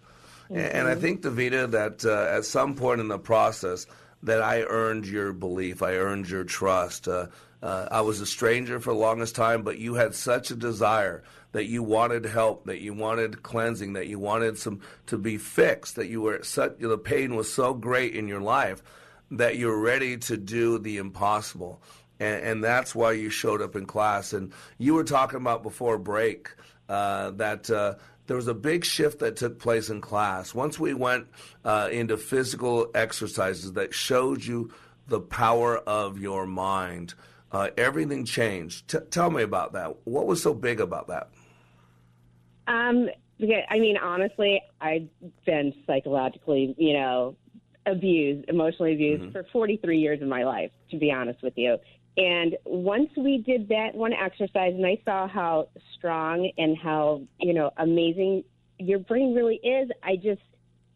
[0.50, 0.76] Mm-hmm.
[0.76, 3.86] And I think, Davita, that uh, at some point in the process,
[4.22, 7.08] that I earned your belief, I earned your trust.
[7.08, 7.26] Uh,
[7.62, 11.22] uh, I was a stranger for the longest time, but you had such a desire
[11.56, 15.96] that you wanted help, that you wanted cleansing, that you wanted some to be fixed,
[15.96, 18.82] that you were such the pain was so great in your life
[19.30, 21.80] that you're ready to do the impossible.
[22.20, 24.34] And, and that's why you showed up in class.
[24.34, 26.50] And you were talking about before break
[26.90, 27.94] uh, that uh,
[28.26, 30.54] there was a big shift that took place in class.
[30.54, 31.26] Once we went
[31.64, 34.74] uh, into physical exercises that showed you
[35.08, 37.14] the power of your mind,
[37.50, 38.88] uh, everything changed.
[38.88, 39.96] T- tell me about that.
[40.04, 41.30] What was so big about that?
[42.66, 43.08] Um,
[43.70, 45.08] I mean, honestly, I've
[45.44, 47.36] been psychologically, you know,
[47.84, 49.32] abused, emotionally abused mm-hmm.
[49.32, 51.78] for 43 years of my life, to be honest with you.
[52.16, 57.52] And once we did that one exercise, and I saw how strong and how you
[57.52, 58.44] know amazing
[58.78, 60.40] your brain really is, I just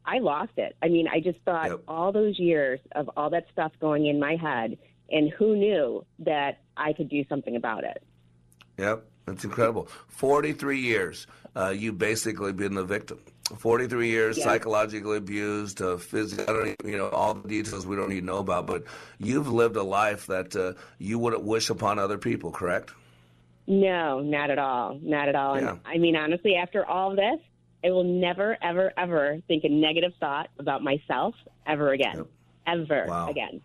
[0.07, 0.77] I lost it.
[0.83, 1.83] I mean, I just thought yep.
[1.87, 4.79] all those years of all that stuff going in my head,
[5.11, 8.03] and who knew that I could do something about it.
[8.79, 9.89] Yep, that's incredible.
[10.09, 11.26] Forty-three years,
[11.57, 13.18] uh, you basically been the victim.
[13.59, 14.45] 43 years, yeah.
[14.45, 18.20] psychologically abused, uh, physically, I don't even, you know, all the details we don't need
[18.20, 18.85] to know about, but
[19.18, 22.93] you've lived a life that uh, you wouldn't wish upon other people, correct?
[23.66, 24.99] No, not at all.
[25.03, 25.61] Not at all.
[25.61, 25.70] Yeah.
[25.70, 27.41] And I mean, honestly, after all this,
[27.85, 31.35] I will never, ever, ever think a negative thought about myself
[31.66, 32.16] ever again.
[32.16, 32.26] Yep.
[32.66, 33.28] Ever wow.
[33.28, 33.61] again.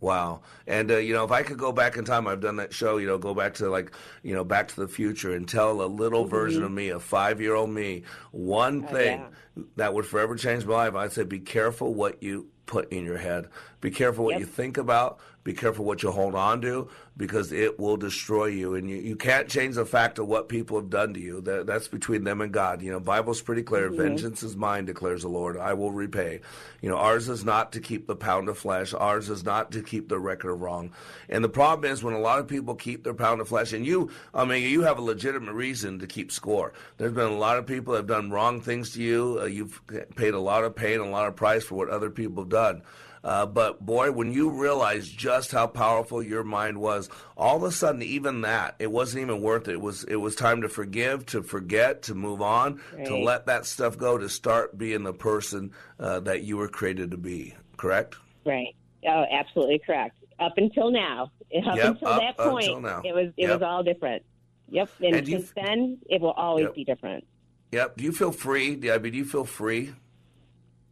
[0.00, 0.40] Wow.
[0.66, 2.96] And, uh, you know, if I could go back in time, I've done that show,
[2.96, 3.92] you know, go back to like,
[4.22, 6.30] you know, back to the future and tell a little mm-hmm.
[6.30, 9.62] version of me, a five year old me, one oh, thing yeah.
[9.76, 10.94] that would forever change my life.
[10.94, 13.48] I'd say be careful what you put in your head.
[13.80, 14.40] Be careful what yep.
[14.40, 15.18] you think about.
[15.42, 18.74] Be careful what you hold on to because it will destroy you.
[18.74, 21.40] And you, you can't change the fact of what people have done to you.
[21.40, 22.82] That, that's between them and God.
[22.82, 23.88] You know, Bible's pretty clear.
[23.88, 24.02] Mm-hmm.
[24.02, 25.56] Vengeance is mine, declares the Lord.
[25.56, 26.40] I will repay.
[26.82, 28.92] You know, ours is not to keep the pound of flesh.
[28.92, 30.92] Ours is not to keep the record of wrong.
[31.30, 33.86] And the problem is when a lot of people keep their pound of flesh, and
[33.86, 36.74] you, I mean, you have a legitimate reason to keep score.
[36.98, 39.38] There's been a lot of people that have done wrong things to you.
[39.40, 39.80] Uh, you've
[40.16, 42.82] paid a lot of pain, a lot of price for what other people have done.
[43.22, 47.72] Uh, but boy, when you realize just how powerful your mind was, all of a
[47.72, 49.72] sudden, even that, it wasn't even worth it.
[49.72, 53.06] It was it was time to forgive, to forget, to move on, right.
[53.06, 57.10] to let that stuff go, to start being the person uh, that you were created
[57.10, 57.54] to be.
[57.76, 58.16] Correct?
[58.46, 58.74] Right.
[59.06, 60.16] Oh, absolutely correct.
[60.38, 63.60] Up until now, up yep, until up, that point, until it was it yep.
[63.60, 64.22] was all different.
[64.70, 64.88] Yep.
[65.02, 66.74] And, and since f- then, it will always yep.
[66.74, 67.26] be different.
[67.72, 67.98] Yep.
[67.98, 68.72] Do you feel free?
[68.90, 69.92] I mean, do you feel free?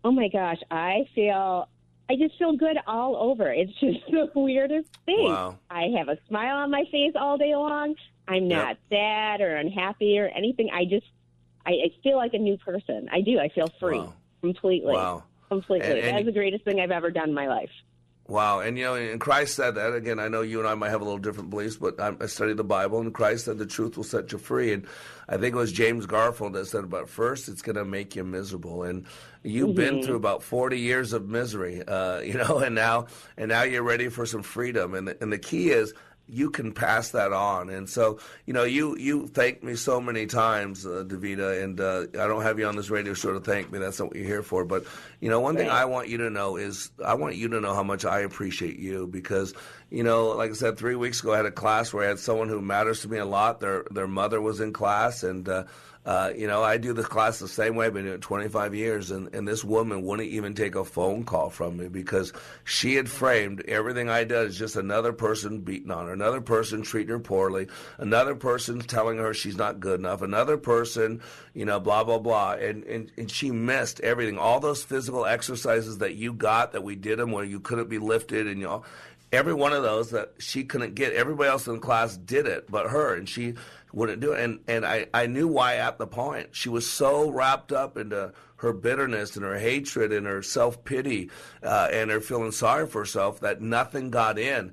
[0.04, 1.68] Oh my gosh, I feel
[2.10, 3.52] I just feel good all over.
[3.52, 5.28] It's just the weirdest thing.
[5.28, 5.58] Wow.
[5.70, 7.94] I have a smile on my face all day long.
[8.26, 8.78] I'm not yep.
[8.90, 10.70] sad or unhappy or anything.
[10.72, 11.06] I just,
[11.66, 13.08] I, I, feel like a new person.
[13.10, 13.38] I do.
[13.38, 14.12] I feel free wow.
[14.42, 14.92] completely.
[14.92, 15.24] Wow.
[15.48, 15.88] Completely.
[15.88, 17.70] And, and That's the greatest thing I've ever done in my life.
[18.28, 20.18] Wow, and you know, and Christ said that again.
[20.18, 22.62] I know you and I might have a little different beliefs, but I, study the
[22.62, 24.74] Bible, and Christ said the truth will set you free.
[24.74, 24.86] And
[25.30, 28.24] I think it was James Garfield that said about first, it's going to make you
[28.24, 28.82] miserable.
[28.82, 29.06] And
[29.42, 29.76] you've mm-hmm.
[29.76, 33.06] been through about forty years of misery, uh, you know, and now
[33.38, 34.94] and now you're ready for some freedom.
[34.94, 35.94] And the, and the key is
[36.28, 37.70] you can pass that on.
[37.70, 42.02] And so, you know, you you thanked me so many times, uh, Davita, and uh,
[42.14, 43.78] I don't have you on this radio show to thank me.
[43.78, 44.64] That's not what you're here for.
[44.64, 44.84] But
[45.20, 47.74] you know, one thing I want you to know is I want you to know
[47.74, 49.54] how much I appreciate you because
[49.90, 52.18] you know, like I said, three weeks ago I had a class where I had
[52.18, 53.60] someone who matters to me a lot.
[53.60, 55.48] Their their mother was in class and.
[55.48, 55.64] Uh,
[56.08, 57.84] Uh, you know, I do the class the same way.
[57.84, 61.22] I've been doing it 25 years, and, and this woman wouldn't even take a phone
[61.22, 62.32] call from me because
[62.64, 66.80] she had framed everything I did as just another person beating on her, another person
[66.80, 71.20] treating her poorly, another person telling her she's not good enough, another person,
[71.52, 72.52] you know, blah, blah, blah.
[72.52, 74.38] And, and, and she missed everything.
[74.38, 77.98] All those physical exercises that you got, that we did them where you couldn't be
[77.98, 78.82] lifted and, you know,
[79.32, 81.12] every one of those that she couldn't get.
[81.12, 83.54] Everybody else in the class did it, but her, and she
[83.92, 84.42] wouldn't do it.
[84.42, 86.48] And and I I knew why at the point.
[86.52, 91.30] She was so wrapped up into her bitterness and her hatred and her self pity
[91.62, 94.72] uh, and her feeling sorry for herself that nothing got in.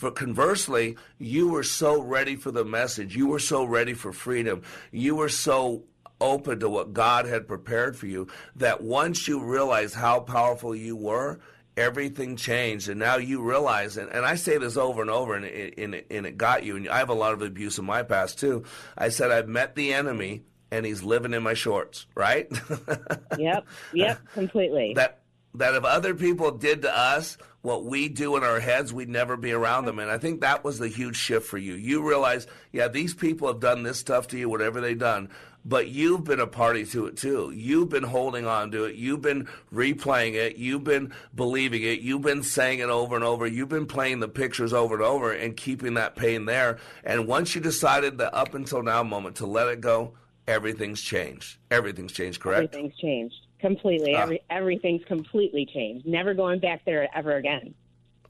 [0.00, 3.14] But conversely, you were so ready for the message.
[3.14, 4.62] You were so ready for freedom.
[4.90, 5.84] You were so
[6.20, 10.96] open to what God had prepared for you that once you realized how powerful you
[10.96, 11.38] were,
[11.76, 15.44] everything changed and now you realize and, and i say this over and over and
[15.44, 17.84] it, and, it, and it got you and i have a lot of abuse in
[17.84, 18.62] my past too
[18.96, 22.48] i said i've met the enemy and he's living in my shorts right
[23.38, 25.20] yep yep completely that
[25.54, 29.38] that if other people did to us what we do in our heads, we'd never
[29.38, 29.98] be around them.
[29.98, 31.72] And I think that was the huge shift for you.
[31.72, 35.30] You realize, yeah, these people have done this stuff to you, whatever they've done,
[35.64, 37.50] but you've been a party to it too.
[37.54, 38.96] You've been holding on to it.
[38.96, 40.56] You've been replaying it.
[40.56, 42.00] You've been believing it.
[42.00, 43.46] You've been saying it over and over.
[43.46, 46.78] You've been playing the pictures over and over and keeping that pain there.
[47.02, 50.14] And once you decided the up until now moment to let it go,
[50.46, 51.58] everything's changed.
[51.70, 52.74] Everything's changed, correct?
[52.74, 54.14] Everything's changed completely.
[54.14, 54.22] Ah.
[54.22, 56.06] Every, everything's completely changed.
[56.06, 57.74] Never going back there ever again.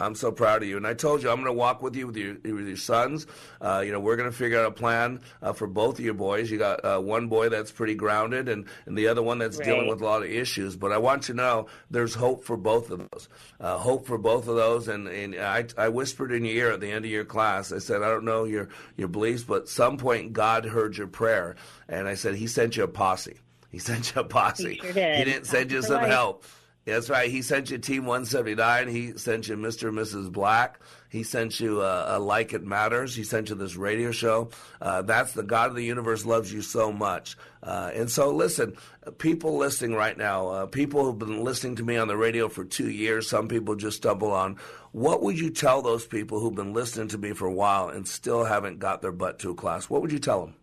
[0.00, 0.76] I'm so proud of you.
[0.76, 3.26] And I told you I'm going to walk with you with your with your sons.
[3.60, 6.14] Uh, you know, we're going to figure out a plan uh, for both of your
[6.14, 6.50] boys.
[6.50, 9.66] You got uh, one boy that's pretty grounded, and, and the other one that's right.
[9.66, 10.76] dealing with a lot of issues.
[10.76, 13.28] But I want you to know there's hope for both of those.
[13.60, 14.88] Uh, hope for both of those.
[14.88, 17.72] And, and I, I whispered in your ear at the end of your class.
[17.72, 21.56] I said, I don't know your your beliefs, but some point God heard your prayer,
[21.88, 23.38] and I said He sent you a posse.
[23.70, 24.74] He sent you a posse.
[24.74, 25.18] He, sure did.
[25.18, 26.44] he didn't send you some help.
[26.84, 27.30] That's right.
[27.30, 28.88] He sent you Team 179.
[28.88, 29.88] He sent you Mr.
[29.88, 30.30] and Mrs.
[30.30, 30.80] Black.
[31.08, 33.14] He sent you a, a Like It Matters.
[33.14, 34.50] He sent you this radio show.
[34.82, 37.38] Uh, that's the God of the universe loves you so much.
[37.62, 38.76] Uh, and so, listen,
[39.16, 42.64] people listening right now, uh, people who've been listening to me on the radio for
[42.64, 44.58] two years, some people just stumble on.
[44.92, 48.06] What would you tell those people who've been listening to me for a while and
[48.06, 49.88] still haven't got their butt to a class?
[49.88, 50.54] What would you tell them?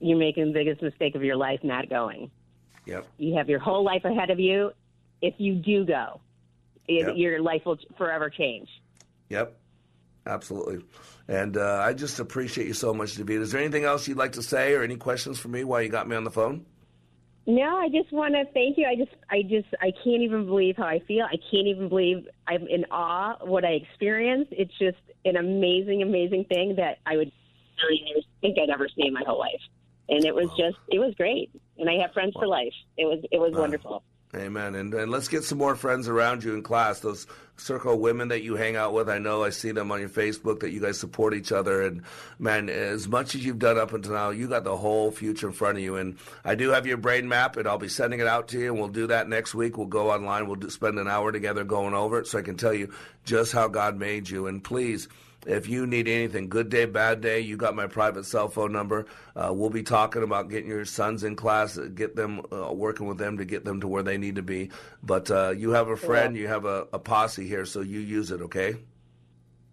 [0.00, 2.30] You're making the biggest mistake of your life not going.
[2.86, 3.06] Yep.
[3.18, 4.72] You have your whole life ahead of you,
[5.22, 6.20] if you do go,
[6.88, 7.16] it, yep.
[7.16, 8.68] your life will forever change.
[9.28, 9.56] Yep,
[10.26, 10.84] absolutely.
[11.28, 13.42] And uh, I just appreciate you so much, David.
[13.42, 15.88] Is there anything else you'd like to say, or any questions for me while you
[15.88, 16.64] got me on the phone?
[17.48, 18.86] No, I just want to thank you.
[18.86, 21.24] I just, I just, I can't even believe how I feel.
[21.24, 24.52] I can't even believe I'm in awe of what I experienced.
[24.52, 27.30] It's just an amazing, amazing thing that I would
[27.82, 29.60] really never think I'd ever see in my whole life.
[30.08, 31.50] And it was just, it was great.
[31.78, 32.72] And I have friends for life.
[32.96, 34.02] It was, it was wonderful.
[34.36, 34.74] Amen.
[34.74, 37.00] And, and let's get some more friends around you in class.
[37.00, 37.26] Those
[37.56, 40.60] circle women that you hang out with, I know I see them on your Facebook
[40.60, 41.82] that you guys support each other.
[41.82, 42.02] And
[42.38, 45.54] man, as much as you've done up until now, you got the whole future in
[45.54, 45.96] front of you.
[45.96, 48.72] And I do have your brain map, and I'll be sending it out to you.
[48.72, 49.78] And we'll do that next week.
[49.78, 50.48] We'll go online.
[50.48, 52.92] We'll spend an hour together going over it so I can tell you
[53.24, 54.48] just how God made you.
[54.48, 55.08] And please,
[55.46, 59.06] if you need anything, good day, bad day, you got my private cell phone number.
[59.34, 63.18] Uh, we'll be talking about getting your sons in class, get them uh, working with
[63.18, 64.70] them to get them to where they need to be.
[65.02, 68.30] But uh, you have a friend, you have a, a posse here, so you use
[68.30, 68.76] it, okay?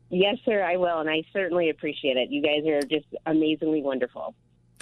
[0.09, 2.29] Yes, sir, I will, and I certainly appreciate it.
[2.29, 4.35] You guys are just amazingly wonderful.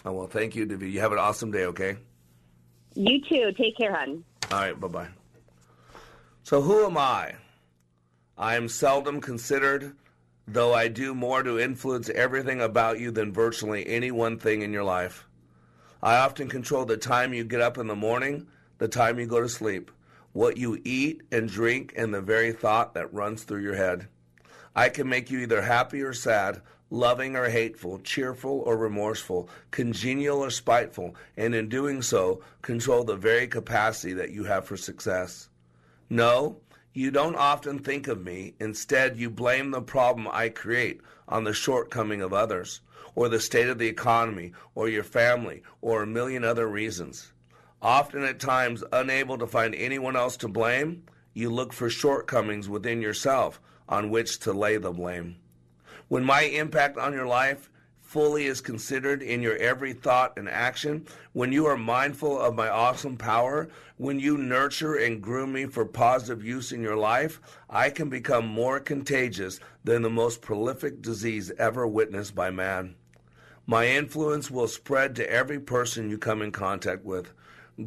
[0.04, 0.92] Oh, well, thank you, Debbie.
[0.92, 1.96] You have an awesome day, okay?
[2.96, 3.54] You too.
[3.58, 4.26] Take care, hon.
[4.52, 5.08] All right, bye bye.
[6.44, 7.36] So, who am I?
[8.38, 9.96] I am seldom considered
[10.54, 14.74] though I do more to influence everything about you than virtually any one thing in
[14.74, 15.28] your life.
[16.04, 18.48] I often control the time you get up in the morning,
[18.78, 19.92] the time you go to sleep,
[20.34, 24.08] what you eat and drink, and the very thought that runs through your head.
[24.76, 30.40] I can make you either happy or sad, loving or hateful, cheerful or remorseful, congenial
[30.40, 35.50] or spiteful, and in doing so, control the very capacity that you have for success.
[36.10, 36.58] No,
[36.94, 38.54] you don't often think of me.
[38.60, 42.82] Instead, you blame the problem I create on the shortcoming of others,
[43.16, 47.32] or the state of the economy, or your family, or a million other reasons.
[47.82, 53.02] Often at times, unable to find anyone else to blame, you look for shortcomings within
[53.02, 55.38] yourself on which to lay the blame.
[56.10, 57.71] When my impact on your life
[58.12, 62.68] fully is considered in your every thought and action, when you are mindful of my
[62.68, 67.40] awesome power, when you nurture and groom me for positive use in your life,
[67.70, 72.96] I can become more contagious than the most prolific disease ever witnessed by man.
[73.66, 77.32] My influence will spread to every person you come in contact with.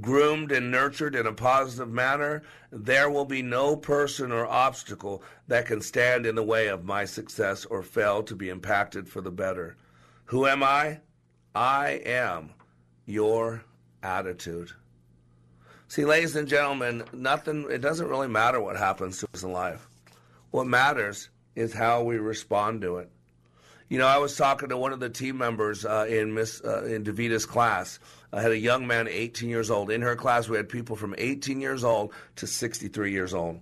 [0.01, 5.67] Groomed and nurtured in a positive manner, there will be no person or obstacle that
[5.67, 9.31] can stand in the way of my success or fail to be impacted for the
[9.31, 9.77] better.
[10.35, 10.99] Who am I?
[11.55, 12.51] I am
[13.07, 13.63] your
[14.03, 14.73] attitude.
[15.87, 19.87] See, ladies and gentlemen, nothing, it doesn't really matter what happens to us in life.
[20.51, 23.13] What matters is how we respond to it.
[23.89, 26.83] You know, I was talking to one of the team members uh, in Miss uh,
[26.83, 28.01] in Davita's class.
[28.33, 29.89] I had a young man, 18 years old.
[29.89, 33.61] In her class, we had people from 18 years old to 63 years old.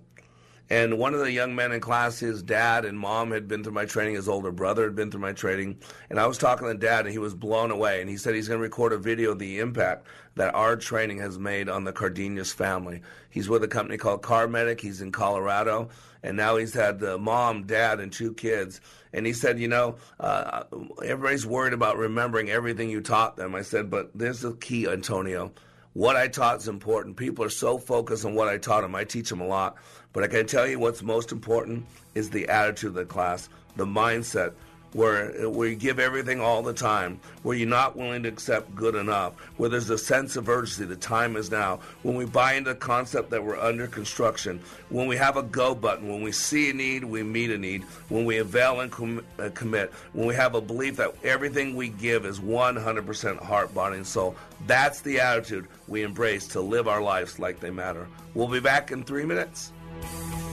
[0.73, 3.73] And one of the young men in class, his dad and mom had been through
[3.73, 4.15] my training.
[4.15, 5.77] His older brother had been through my training.
[6.09, 8.01] And I was talking to dad, and he was blown away.
[8.01, 11.19] And he said he's going to record a video of the impact that our training
[11.19, 13.03] has made on the Cardenas family.
[13.29, 14.81] He's with a company called Car Medic.
[14.81, 15.89] He's in Colorado.
[16.23, 18.81] And now he's had the mom, dad, and two kids.
[19.13, 20.63] And he said, You know, uh,
[21.05, 23.53] everybody's worried about remembering everything you taught them.
[23.53, 25.51] I said, But there's the key, Antonio.
[25.93, 27.17] What I taught is important.
[27.17, 28.95] People are so focused on what I taught them.
[28.95, 29.77] I teach them a lot.
[30.13, 31.85] But I can tell you what's most important
[32.15, 34.53] is the attitude of the class, the mindset,
[34.93, 38.95] where, where you give everything all the time, where you're not willing to accept good
[38.95, 42.69] enough, where there's a sense of urgency, the time is now, when we buy into
[42.69, 44.59] the concept that we're under construction,
[44.89, 47.83] when we have a go button, when we see a need, we meet a need,
[48.09, 51.89] when we avail and com- uh, commit, when we have a belief that everything we
[51.89, 54.35] give is 100% heart, body, and soul.
[54.67, 58.07] That's the attitude we embrace to live our lives like they matter.
[58.35, 59.71] We'll be back in three minutes.
[60.03, 60.52] Thank you.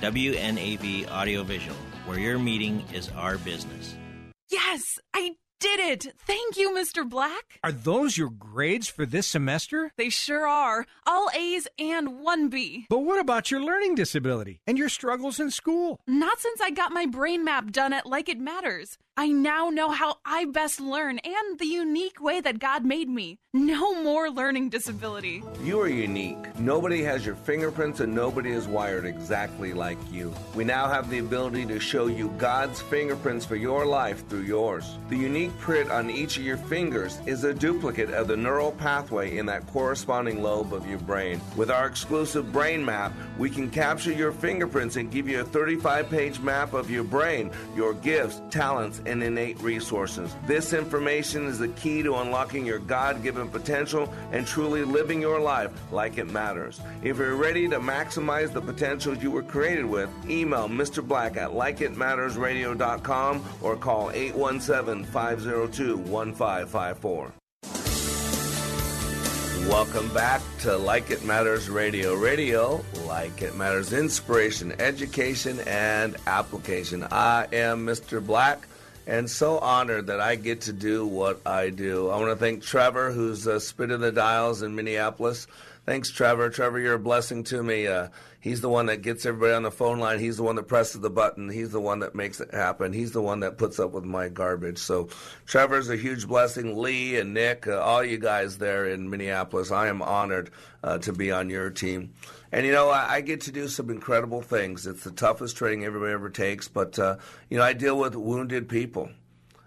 [0.00, 3.94] WNAV Audiovisual, where your meeting is our business.
[4.50, 6.14] Yes, I did it!
[6.26, 7.08] Thank you, Mr.
[7.08, 7.58] Black.
[7.64, 9.90] Are those your grades for this semester?
[9.96, 10.84] They sure are.
[11.06, 12.86] All A's and one B.
[12.90, 15.98] But what about your learning disability and your struggles in school?
[16.06, 18.98] Not since I got my brain map done at Like It Matters.
[19.18, 23.38] I now know how I best learn and the unique way that God made me.
[23.54, 25.42] No more learning disability.
[25.62, 26.36] You are unique.
[26.58, 30.34] Nobody has your fingerprints and nobody is wired exactly like you.
[30.54, 34.98] We now have the ability to show you God's fingerprints for your life through yours.
[35.08, 39.38] The unique print on each of your fingers is a duplicate of the neural pathway
[39.38, 41.40] in that corresponding lobe of your brain.
[41.56, 46.10] With our exclusive brain map, we can capture your fingerprints and give you a 35
[46.10, 50.34] page map of your brain, your gifts, talents, and innate resources.
[50.46, 55.40] This information is the key to unlocking your God given potential and truly living your
[55.40, 56.80] life like it matters.
[57.02, 61.06] If you're ready to maximize the potential you were created with, email Mr.
[61.06, 67.32] Black at likeitmattersradio.com or call 817 502 1554.
[69.68, 72.14] Welcome back to Like It Matters Radio.
[72.14, 77.04] Radio, like it matters, inspiration, education, and application.
[77.10, 78.24] I am Mr.
[78.24, 78.68] Black
[79.06, 82.10] and so honored that I get to do what I do.
[82.10, 85.46] I want to thank Trevor, who's uh, spinning the dials in Minneapolis.
[85.84, 86.50] Thanks, Trevor.
[86.50, 87.86] Trevor, you're a blessing to me.
[87.86, 88.08] Uh,
[88.40, 90.18] he's the one that gets everybody on the phone line.
[90.18, 91.48] He's the one that presses the button.
[91.48, 92.92] He's the one that makes it happen.
[92.92, 94.78] He's the one that puts up with my garbage.
[94.78, 95.08] So,
[95.46, 96.76] Trevor's a huge blessing.
[96.76, 100.50] Lee and Nick, uh, all you guys there in Minneapolis, I am honored
[100.82, 102.14] uh, to be on your team.
[102.52, 104.86] And you know, I, I, get to do some incredible things.
[104.86, 107.16] It's the toughest training everybody ever takes, but uh,
[107.50, 109.10] you know, I deal with wounded people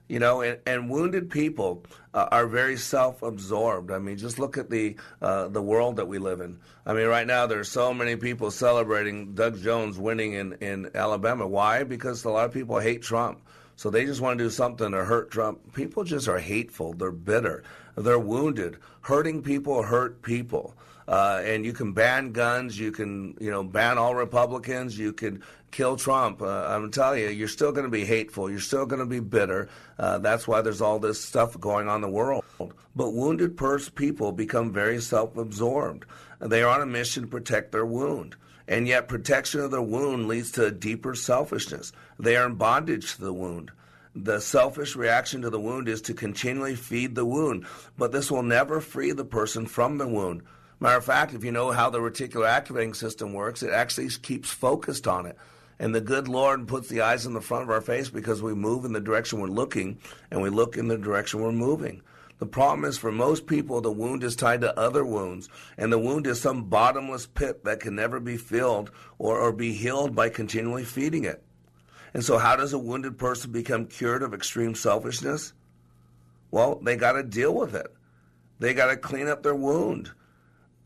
[0.09, 3.91] you know, and, and wounded people uh, are very self-absorbed.
[3.91, 6.59] I mean, just look at the uh, the world that we live in.
[6.85, 11.47] I mean, right now there's so many people celebrating Doug Jones winning in in Alabama.
[11.47, 11.83] Why?
[11.83, 13.39] Because a lot of people hate Trump.
[13.75, 15.73] So they just want to do something to hurt Trump.
[15.73, 16.91] People just are hateful.
[16.91, 17.63] They're bitter.
[17.95, 18.77] They're wounded.
[19.01, 20.73] Hurting people hurt people.
[21.09, 22.79] Uh, and you can ban guns.
[22.79, 24.95] You can, you know, ban all Republicans.
[24.95, 25.41] You can
[25.71, 26.39] kill Trump.
[26.39, 28.47] Uh, I'm telling you, you're still going to be hateful.
[28.47, 29.69] You're still going to be bitter.
[29.97, 32.45] Uh, that's why there's all this stuff going on in the world.
[32.95, 36.05] But wounded pers- people become very self-absorbed.
[36.39, 38.35] They are on a mission to protect their wound.
[38.67, 41.91] And yet, protection of their wound leads to a deeper selfishness.
[42.19, 43.71] They are in bondage to the wound.
[44.15, 47.65] The selfish reaction to the wound is to continually feed the wound,
[47.97, 50.43] but this will never free the person from the wound.
[50.79, 54.49] Matter of fact, if you know how the reticular activating system works, it actually keeps
[54.49, 55.37] focused on it.
[55.77, 58.53] And the good Lord puts the eyes in the front of our face because we
[58.53, 59.99] move in the direction we're looking
[60.31, 62.01] and we look in the direction we're moving.
[62.39, 65.99] The problem is for most people, the wound is tied to other wounds, and the
[65.99, 70.29] wound is some bottomless pit that can never be filled or, or be healed by
[70.29, 71.43] continually feeding it.
[72.13, 75.51] And so, how does a wounded person become cured of extreme selfishness?
[76.49, 77.93] Well, they got to deal with it.
[78.59, 80.11] They got to clean up their wound.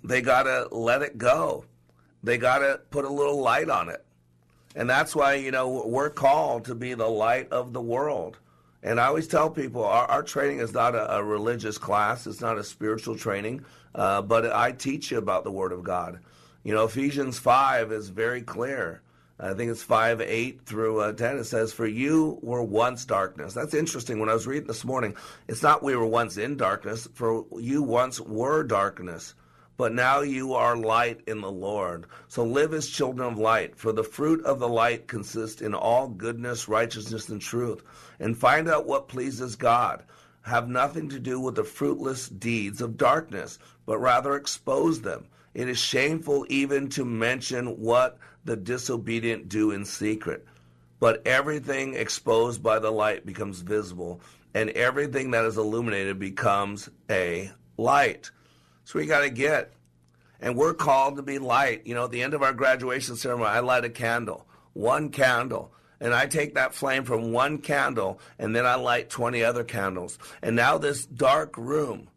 [0.03, 1.65] They got to let it go.
[2.23, 4.05] They got to put a little light on it.
[4.75, 8.37] And that's why, you know, we're called to be the light of the world.
[8.81, 12.41] And I always tell people our, our training is not a, a, religious class, it's
[12.41, 13.63] not a spiritual training,
[13.95, 16.19] uh, but I teach you about the Word of God.
[16.63, 19.01] You know, Ephesians 5 is very clear.
[19.39, 21.37] I think it's 5 8 through uh, 10.
[21.37, 23.53] It says, For you were once darkness.
[23.53, 24.19] That's interesting.
[24.19, 25.15] When I was reading this morning,
[25.47, 29.33] it's not we were once in darkness, for you once were darkness
[29.77, 32.05] but now you are light in the Lord.
[32.27, 36.07] So live as children of light, for the fruit of the light consists in all
[36.07, 37.83] goodness, righteousness, and truth.
[38.19, 40.03] And find out what pleases God.
[40.41, 45.25] Have nothing to do with the fruitless deeds of darkness, but rather expose them.
[45.53, 50.45] It is shameful even to mention what the disobedient do in secret.
[50.99, 54.21] But everything exposed by the light becomes visible,
[54.53, 58.31] and everything that is illuminated becomes a light.
[58.83, 59.73] So we got to get.
[60.39, 61.87] And we're called to be light.
[61.87, 65.73] You know, at the end of our graduation ceremony, I light a candle, one candle.
[65.99, 70.19] And I take that flame from one candle and then I light 20 other candles.
[70.41, 72.09] And now this dark room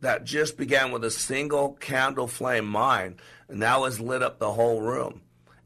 [0.00, 3.16] that just began with a single candle flame, mine,
[3.50, 5.20] now has lit up the whole room.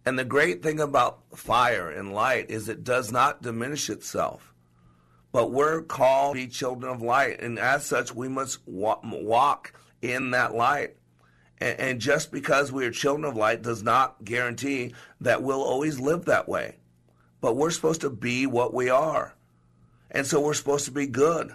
[0.05, 4.53] And the great thing about fire and light is it does not diminish itself.
[5.31, 7.41] But we're called to be children of light.
[7.41, 9.73] And as such, we must walk
[10.03, 10.97] in that light.
[11.59, 16.01] And, and just because we are children of light does not guarantee that we'll always
[16.01, 16.77] live that way.
[17.41, 19.35] But we're supposed to be what we are.
[20.11, 21.55] And so we're supposed to be good.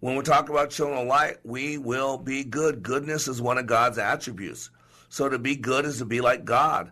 [0.00, 2.82] When we talk about children of light, we will be good.
[2.82, 4.70] Goodness is one of God's attributes.
[5.10, 6.90] So to be good is to be like God.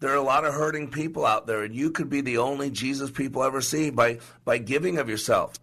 [0.00, 2.70] There are a lot of hurting people out there, and you could be the only
[2.70, 5.54] Jesus people ever see by, by giving of yourself.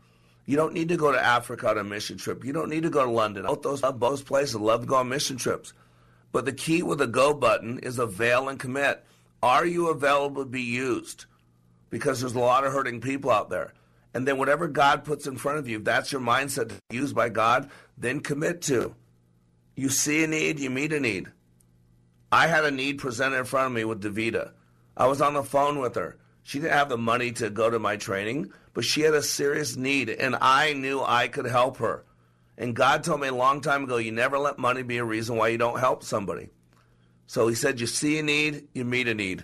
[0.48, 2.46] You don't need to go to Africa on a mission trip.
[2.46, 3.46] You don't need to go to London.
[3.46, 5.74] Both those, both places love to go on mission trips.
[6.32, 9.06] But the key with the go button is avail and commit.
[9.44, 11.26] Are you available to be used?
[11.90, 13.74] Because there's a lot of hurting people out there.
[14.14, 17.28] And then whatever God puts in front of you, if that's your mindset used by
[17.28, 18.96] God, then commit to.
[19.76, 21.28] You see a need, you meet a need.
[22.32, 24.52] I had a need presented in front of me with Davita.
[24.96, 26.18] I was on the phone with her.
[26.48, 29.76] She didn't have the money to go to my training, but she had a serious
[29.76, 32.06] need, and I knew I could help her.
[32.58, 35.36] And God told me a long time ago, you never let money be a reason
[35.36, 36.48] why you don't help somebody.
[37.26, 39.44] So He said, you see a need, you meet a need.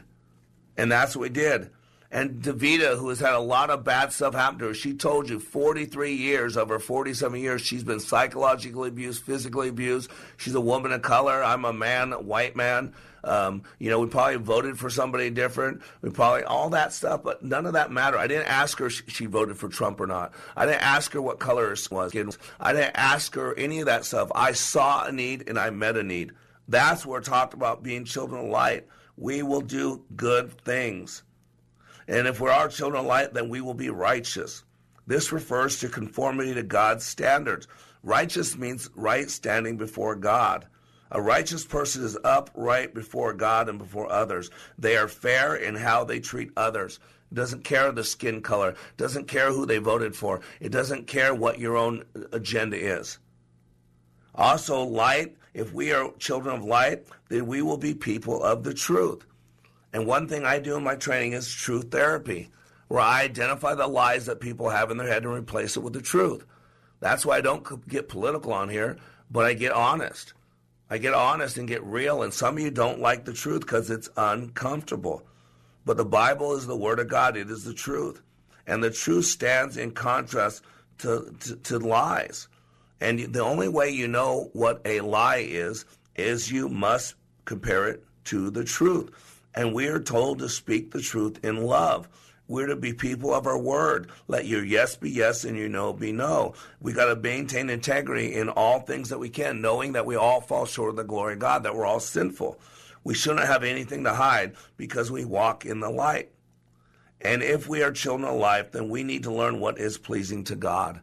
[0.78, 1.72] And that's what we did.
[2.10, 5.30] And Davita, who has had a lot of bad stuff happen to her, she told
[5.30, 10.10] you 43 years of her 47 years, she's been psychologically abused, physically abused.
[10.38, 11.44] She's a woman of color.
[11.44, 12.94] I'm a man, white man.
[13.24, 15.82] Um, you know, we probably voted for somebody different.
[16.02, 18.20] We probably all that stuff, but none of that mattered.
[18.20, 20.34] I didn't ask her if she voted for Trump or not.
[20.56, 22.14] I didn't ask her what color her was.
[22.60, 24.32] I didn't ask her any of that stuff.
[24.36, 26.32] I saw a need and I met a need.
[26.68, 28.88] That's where we're talked about being children of light.
[29.18, 31.24] We will do good things.
[32.08, 34.64] And if we are our children of light, then we will be righteous.
[35.08, 37.68] This refers to conformity to God's standards.
[38.04, 40.68] Righteous means right standing before God.
[41.14, 44.50] A righteous person is upright before God and before others.
[44.80, 47.00] They are fair in how they treat others.
[47.32, 48.76] Doesn't care the skin color.
[48.98, 50.42] Doesn't care who they voted for.
[50.60, 53.20] It doesn't care what your own agenda is.
[54.34, 58.74] Also, light, if we are children of light, then we will be people of the
[58.74, 59.24] truth.
[59.94, 62.50] And one thing I do in my training is truth therapy,
[62.88, 65.94] where I identify the lies that people have in their head and replace it with
[65.94, 66.44] the truth.
[67.00, 68.98] That's why I don't get political on here,
[69.30, 70.34] but I get honest.
[70.94, 73.90] I get honest and get real, and some of you don't like the truth because
[73.90, 75.24] it's uncomfortable.
[75.86, 78.22] But the Bible is the Word of God, it is the truth.
[78.68, 80.62] And the truth stands in contrast
[81.00, 82.48] to, to, to lies.
[83.02, 85.86] And the only way you know what a lie is,
[86.16, 87.16] is you must
[87.46, 89.42] compare it to the truth.
[89.56, 92.08] And we are told to speak the truth in love.
[92.54, 94.12] We're to be people of our word.
[94.28, 96.54] Let your yes be yes and your no be no.
[96.80, 100.40] We got to maintain integrity in all things that we can, knowing that we all
[100.40, 102.60] fall short of the glory of God, that we're all sinful.
[103.04, 106.30] We shouldn't have anything to hide because we walk in the light.
[107.20, 110.44] And if we are children of life, then we need to learn what is pleasing
[110.44, 111.02] to God.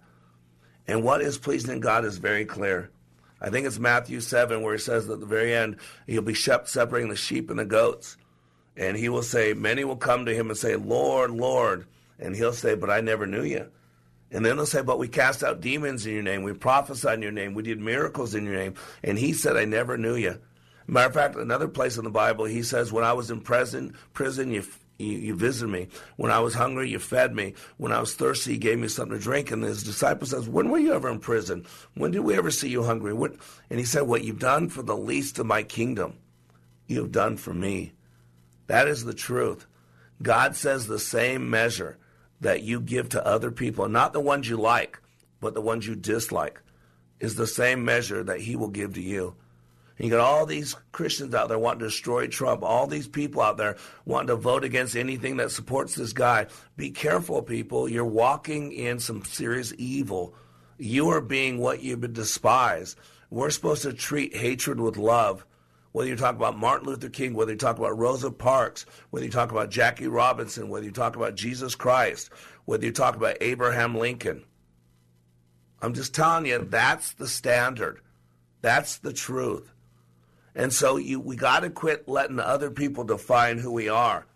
[0.87, 2.93] And what is pleasing to God is very clear.
[3.41, 7.11] I think it's Matthew 7 where he says at the very end, he'll be separating
[7.11, 8.17] the sheep and the goats.
[8.81, 11.87] And he will say, Many will come to him and say, Lord, Lord.
[12.19, 13.71] And he'll say, But I never knew you.
[14.33, 16.43] And then they'll say, But we cast out demons in your name.
[16.45, 17.53] We prophesied in your name.
[17.53, 18.75] We did miracles in your name.
[19.05, 20.41] And he said, I never knew you.
[20.87, 23.95] Matter of fact, another place in the Bible, he says, When I was in prison,
[24.15, 24.65] prison, you
[24.97, 25.89] you, you visited me.
[26.17, 27.55] When I was hungry, you fed me.
[27.77, 29.51] When I was thirsty, you gave me something to drink.
[29.51, 31.67] And his disciple says, When were you ever in prison?
[31.95, 33.13] When did we ever see you hungry?
[33.13, 33.35] What?
[33.69, 36.15] And he said, What you've done for the least of my kingdom,
[36.87, 37.93] you have done for me.
[38.71, 39.67] That is the truth.
[40.23, 41.99] God says the same measure
[42.41, 45.01] that you give to other people, not the ones you like,
[45.41, 46.63] but the ones you dislike,
[47.19, 49.35] is the same measure that He will give to you.
[49.99, 53.43] And you got all these Christians out there wanting to destroy Trump, all these people
[53.43, 56.47] out there wanting to vote against anything that supports this guy.
[56.77, 57.89] Be careful, people.
[57.89, 60.33] You're walking in some serious evil.
[60.79, 62.97] You are being what you've been despised.
[63.31, 65.45] We're supposed to treat hatred with love
[65.93, 69.33] whether you talk about Martin Luther King, whether you talk about Rosa Parks, whether you
[69.33, 72.31] talk about Jackie Robinson, whether you talk about Jesus Christ,
[72.65, 74.45] whether you talk about Abraham Lincoln.
[75.83, 78.01] I'm just telling you, that's the standard.
[78.63, 79.73] That's the truth.
[80.55, 84.27] And so you, we got to quit letting other people define who we are.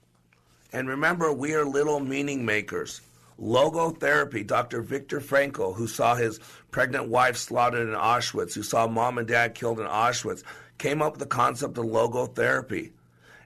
[0.72, 3.00] And remember, we are little meaning makers.
[3.40, 4.80] Logotherapy, Dr.
[4.80, 6.38] Viktor Frankl, who saw his
[6.70, 10.42] pregnant wife slaughtered in Auschwitz, who saw mom and dad killed in Auschwitz,
[10.78, 12.92] came up with the concept of logotherapy.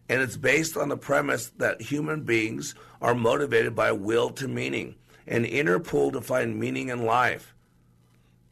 [0.08, 4.94] And it's based on the premise that human beings are motivated by will to meaning,
[5.26, 7.54] an inner pull to find meaning in life.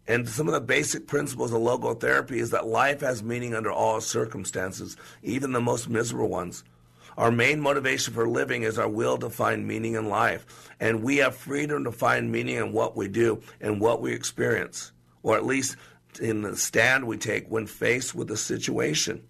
[0.09, 4.01] And some of the basic principles of logotherapy is that life has meaning under all
[4.01, 6.62] circumstances, even the most miserable ones.
[7.16, 10.70] Our main motivation for living is our will to find meaning in life.
[10.79, 14.93] And we have freedom to find meaning in what we do and what we experience,
[15.22, 15.77] or at least
[16.19, 19.23] in the stand we take when faced with a situation.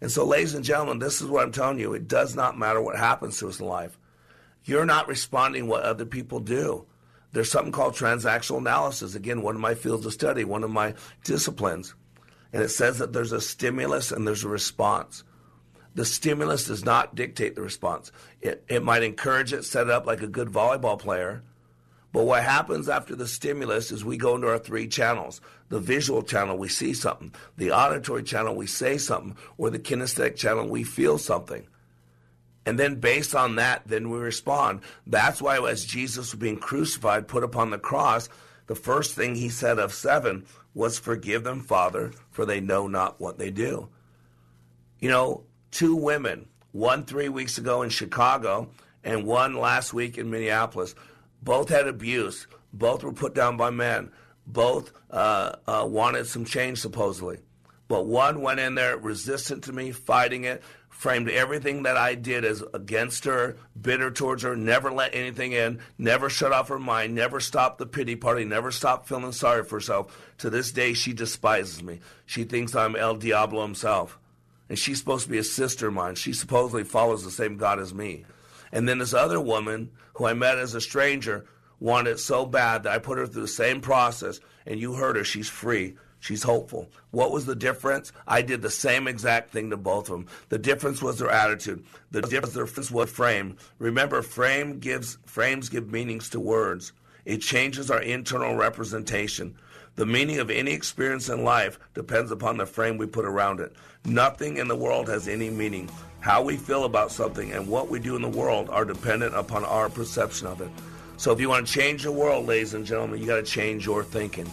[0.00, 1.94] And so, ladies and gentlemen, this is what I'm telling you.
[1.94, 3.98] It does not matter what happens to us in life.
[4.64, 6.86] You're not responding what other people do.
[7.32, 9.14] There's something called transactional analysis.
[9.14, 11.94] Again, one of my fields of study, one of my disciplines.
[12.52, 15.24] And it says that there's a stimulus and there's a response.
[15.94, 18.12] The stimulus does not dictate the response.
[18.40, 21.42] It, it might encourage it, set it up like a good volleyball player,
[22.12, 25.40] but what happens after the stimulus is we go into our three channels.
[25.70, 27.34] The visual channel, we see something.
[27.56, 29.36] The auditory channel, we say something.
[29.56, 31.66] Or the kinesthetic channel, we feel something.
[32.66, 34.80] And then based on that, then we respond.
[35.06, 38.28] That's why as Jesus was being crucified, put upon the cross,
[38.66, 40.44] the first thing he said of seven
[40.74, 43.88] was, Forgive them, Father, for they know not what they do.
[45.00, 48.68] You know, two women, one three weeks ago in Chicago
[49.02, 50.94] and one last week in Minneapolis
[51.42, 52.46] both had abuse.
[52.72, 54.10] Both were put down by men.
[54.46, 57.38] Both uh, uh, wanted some change, supposedly.
[57.88, 62.44] But one went in there resistant to me, fighting it, framed everything that I did
[62.44, 67.14] as against her, bitter towards her, never let anything in, never shut off her mind,
[67.14, 70.32] never stopped the pity party, never stopped feeling sorry for herself.
[70.38, 72.00] To this day, she despises me.
[72.24, 74.18] She thinks I'm El Diablo himself.
[74.68, 76.14] And she's supposed to be a sister of mine.
[76.14, 78.24] She supposedly follows the same God as me.
[78.72, 81.44] And then this other woman who I met as a stranger
[81.78, 85.16] wanted it so bad that I put her through the same process, and you heard
[85.16, 85.24] her.
[85.24, 85.96] She's free.
[86.20, 86.88] She's hopeful.
[87.10, 88.12] What was the difference?
[88.28, 90.26] I did the same exact thing to both of them.
[90.50, 91.84] The difference was their attitude.
[92.12, 93.56] The difference was frame.
[93.80, 96.92] Remember, frame gives frames give meanings to words.
[97.24, 99.56] It changes our internal representation.
[99.96, 103.72] The meaning of any experience in life depends upon the frame we put around it.
[104.04, 105.90] Nothing in the world has any meaning.
[106.22, 109.64] How we feel about something and what we do in the world are dependent upon
[109.64, 110.70] our perception of it.
[111.16, 113.86] So if you want to change the world, ladies and gentlemen, you got to change
[113.86, 114.48] your thinking.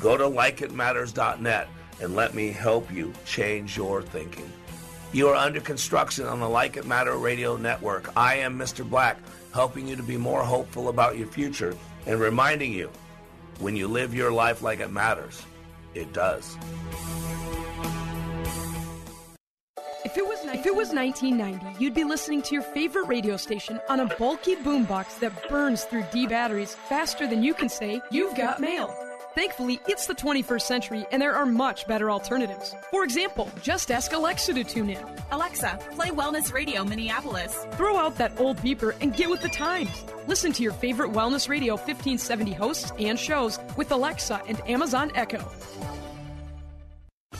[0.00, 1.68] Go to likeitmatters.net
[2.02, 4.52] and let me help you change your thinking.
[5.14, 8.14] You are under construction on the Like It Matter radio network.
[8.18, 8.86] I am Mr.
[8.86, 9.16] Black,
[9.54, 12.90] helping you to be more hopeful about your future and reminding you
[13.60, 15.42] when you live your life like it matters,
[15.94, 16.58] it does.
[20.04, 23.80] If it was if it was 1990, you'd be listening to your favorite radio station
[23.88, 28.36] on a bulky boombox that burns through D batteries faster than you can say you've
[28.36, 28.94] got mail.
[29.34, 32.74] Thankfully, it's the 21st century and there are much better alternatives.
[32.90, 35.04] For example, just ask Alexa to tune in.
[35.32, 37.66] Alexa, play Wellness Radio Minneapolis.
[37.72, 40.04] Throw out that old beeper and get with the times.
[40.28, 45.50] Listen to your favorite Wellness Radio 1570 hosts and shows with Alexa and Amazon Echo.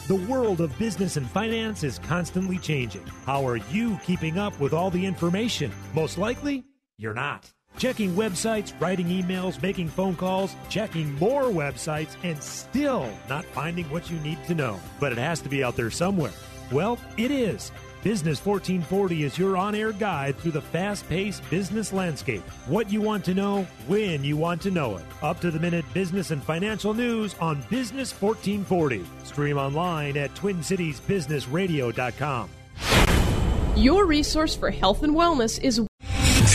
[0.06, 3.06] The world of business and finance is constantly changing.
[3.24, 5.72] How are you keeping up with all the information?
[5.94, 6.62] Most likely,
[6.98, 7.50] you're not.
[7.78, 14.10] Checking websites, writing emails, making phone calls, checking more websites, and still not finding what
[14.10, 14.78] you need to know.
[15.00, 16.32] But it has to be out there somewhere.
[16.70, 17.72] Well, it is.
[18.04, 22.42] Business 1440 is your on air guide through the fast paced business landscape.
[22.66, 25.06] What you want to know, when you want to know it.
[25.22, 29.06] Up to the minute business and financial news on Business 1440.
[29.24, 32.50] Stream online at TwinCitiesBusinessRadio.com.
[33.74, 35.80] Your resource for health and wellness is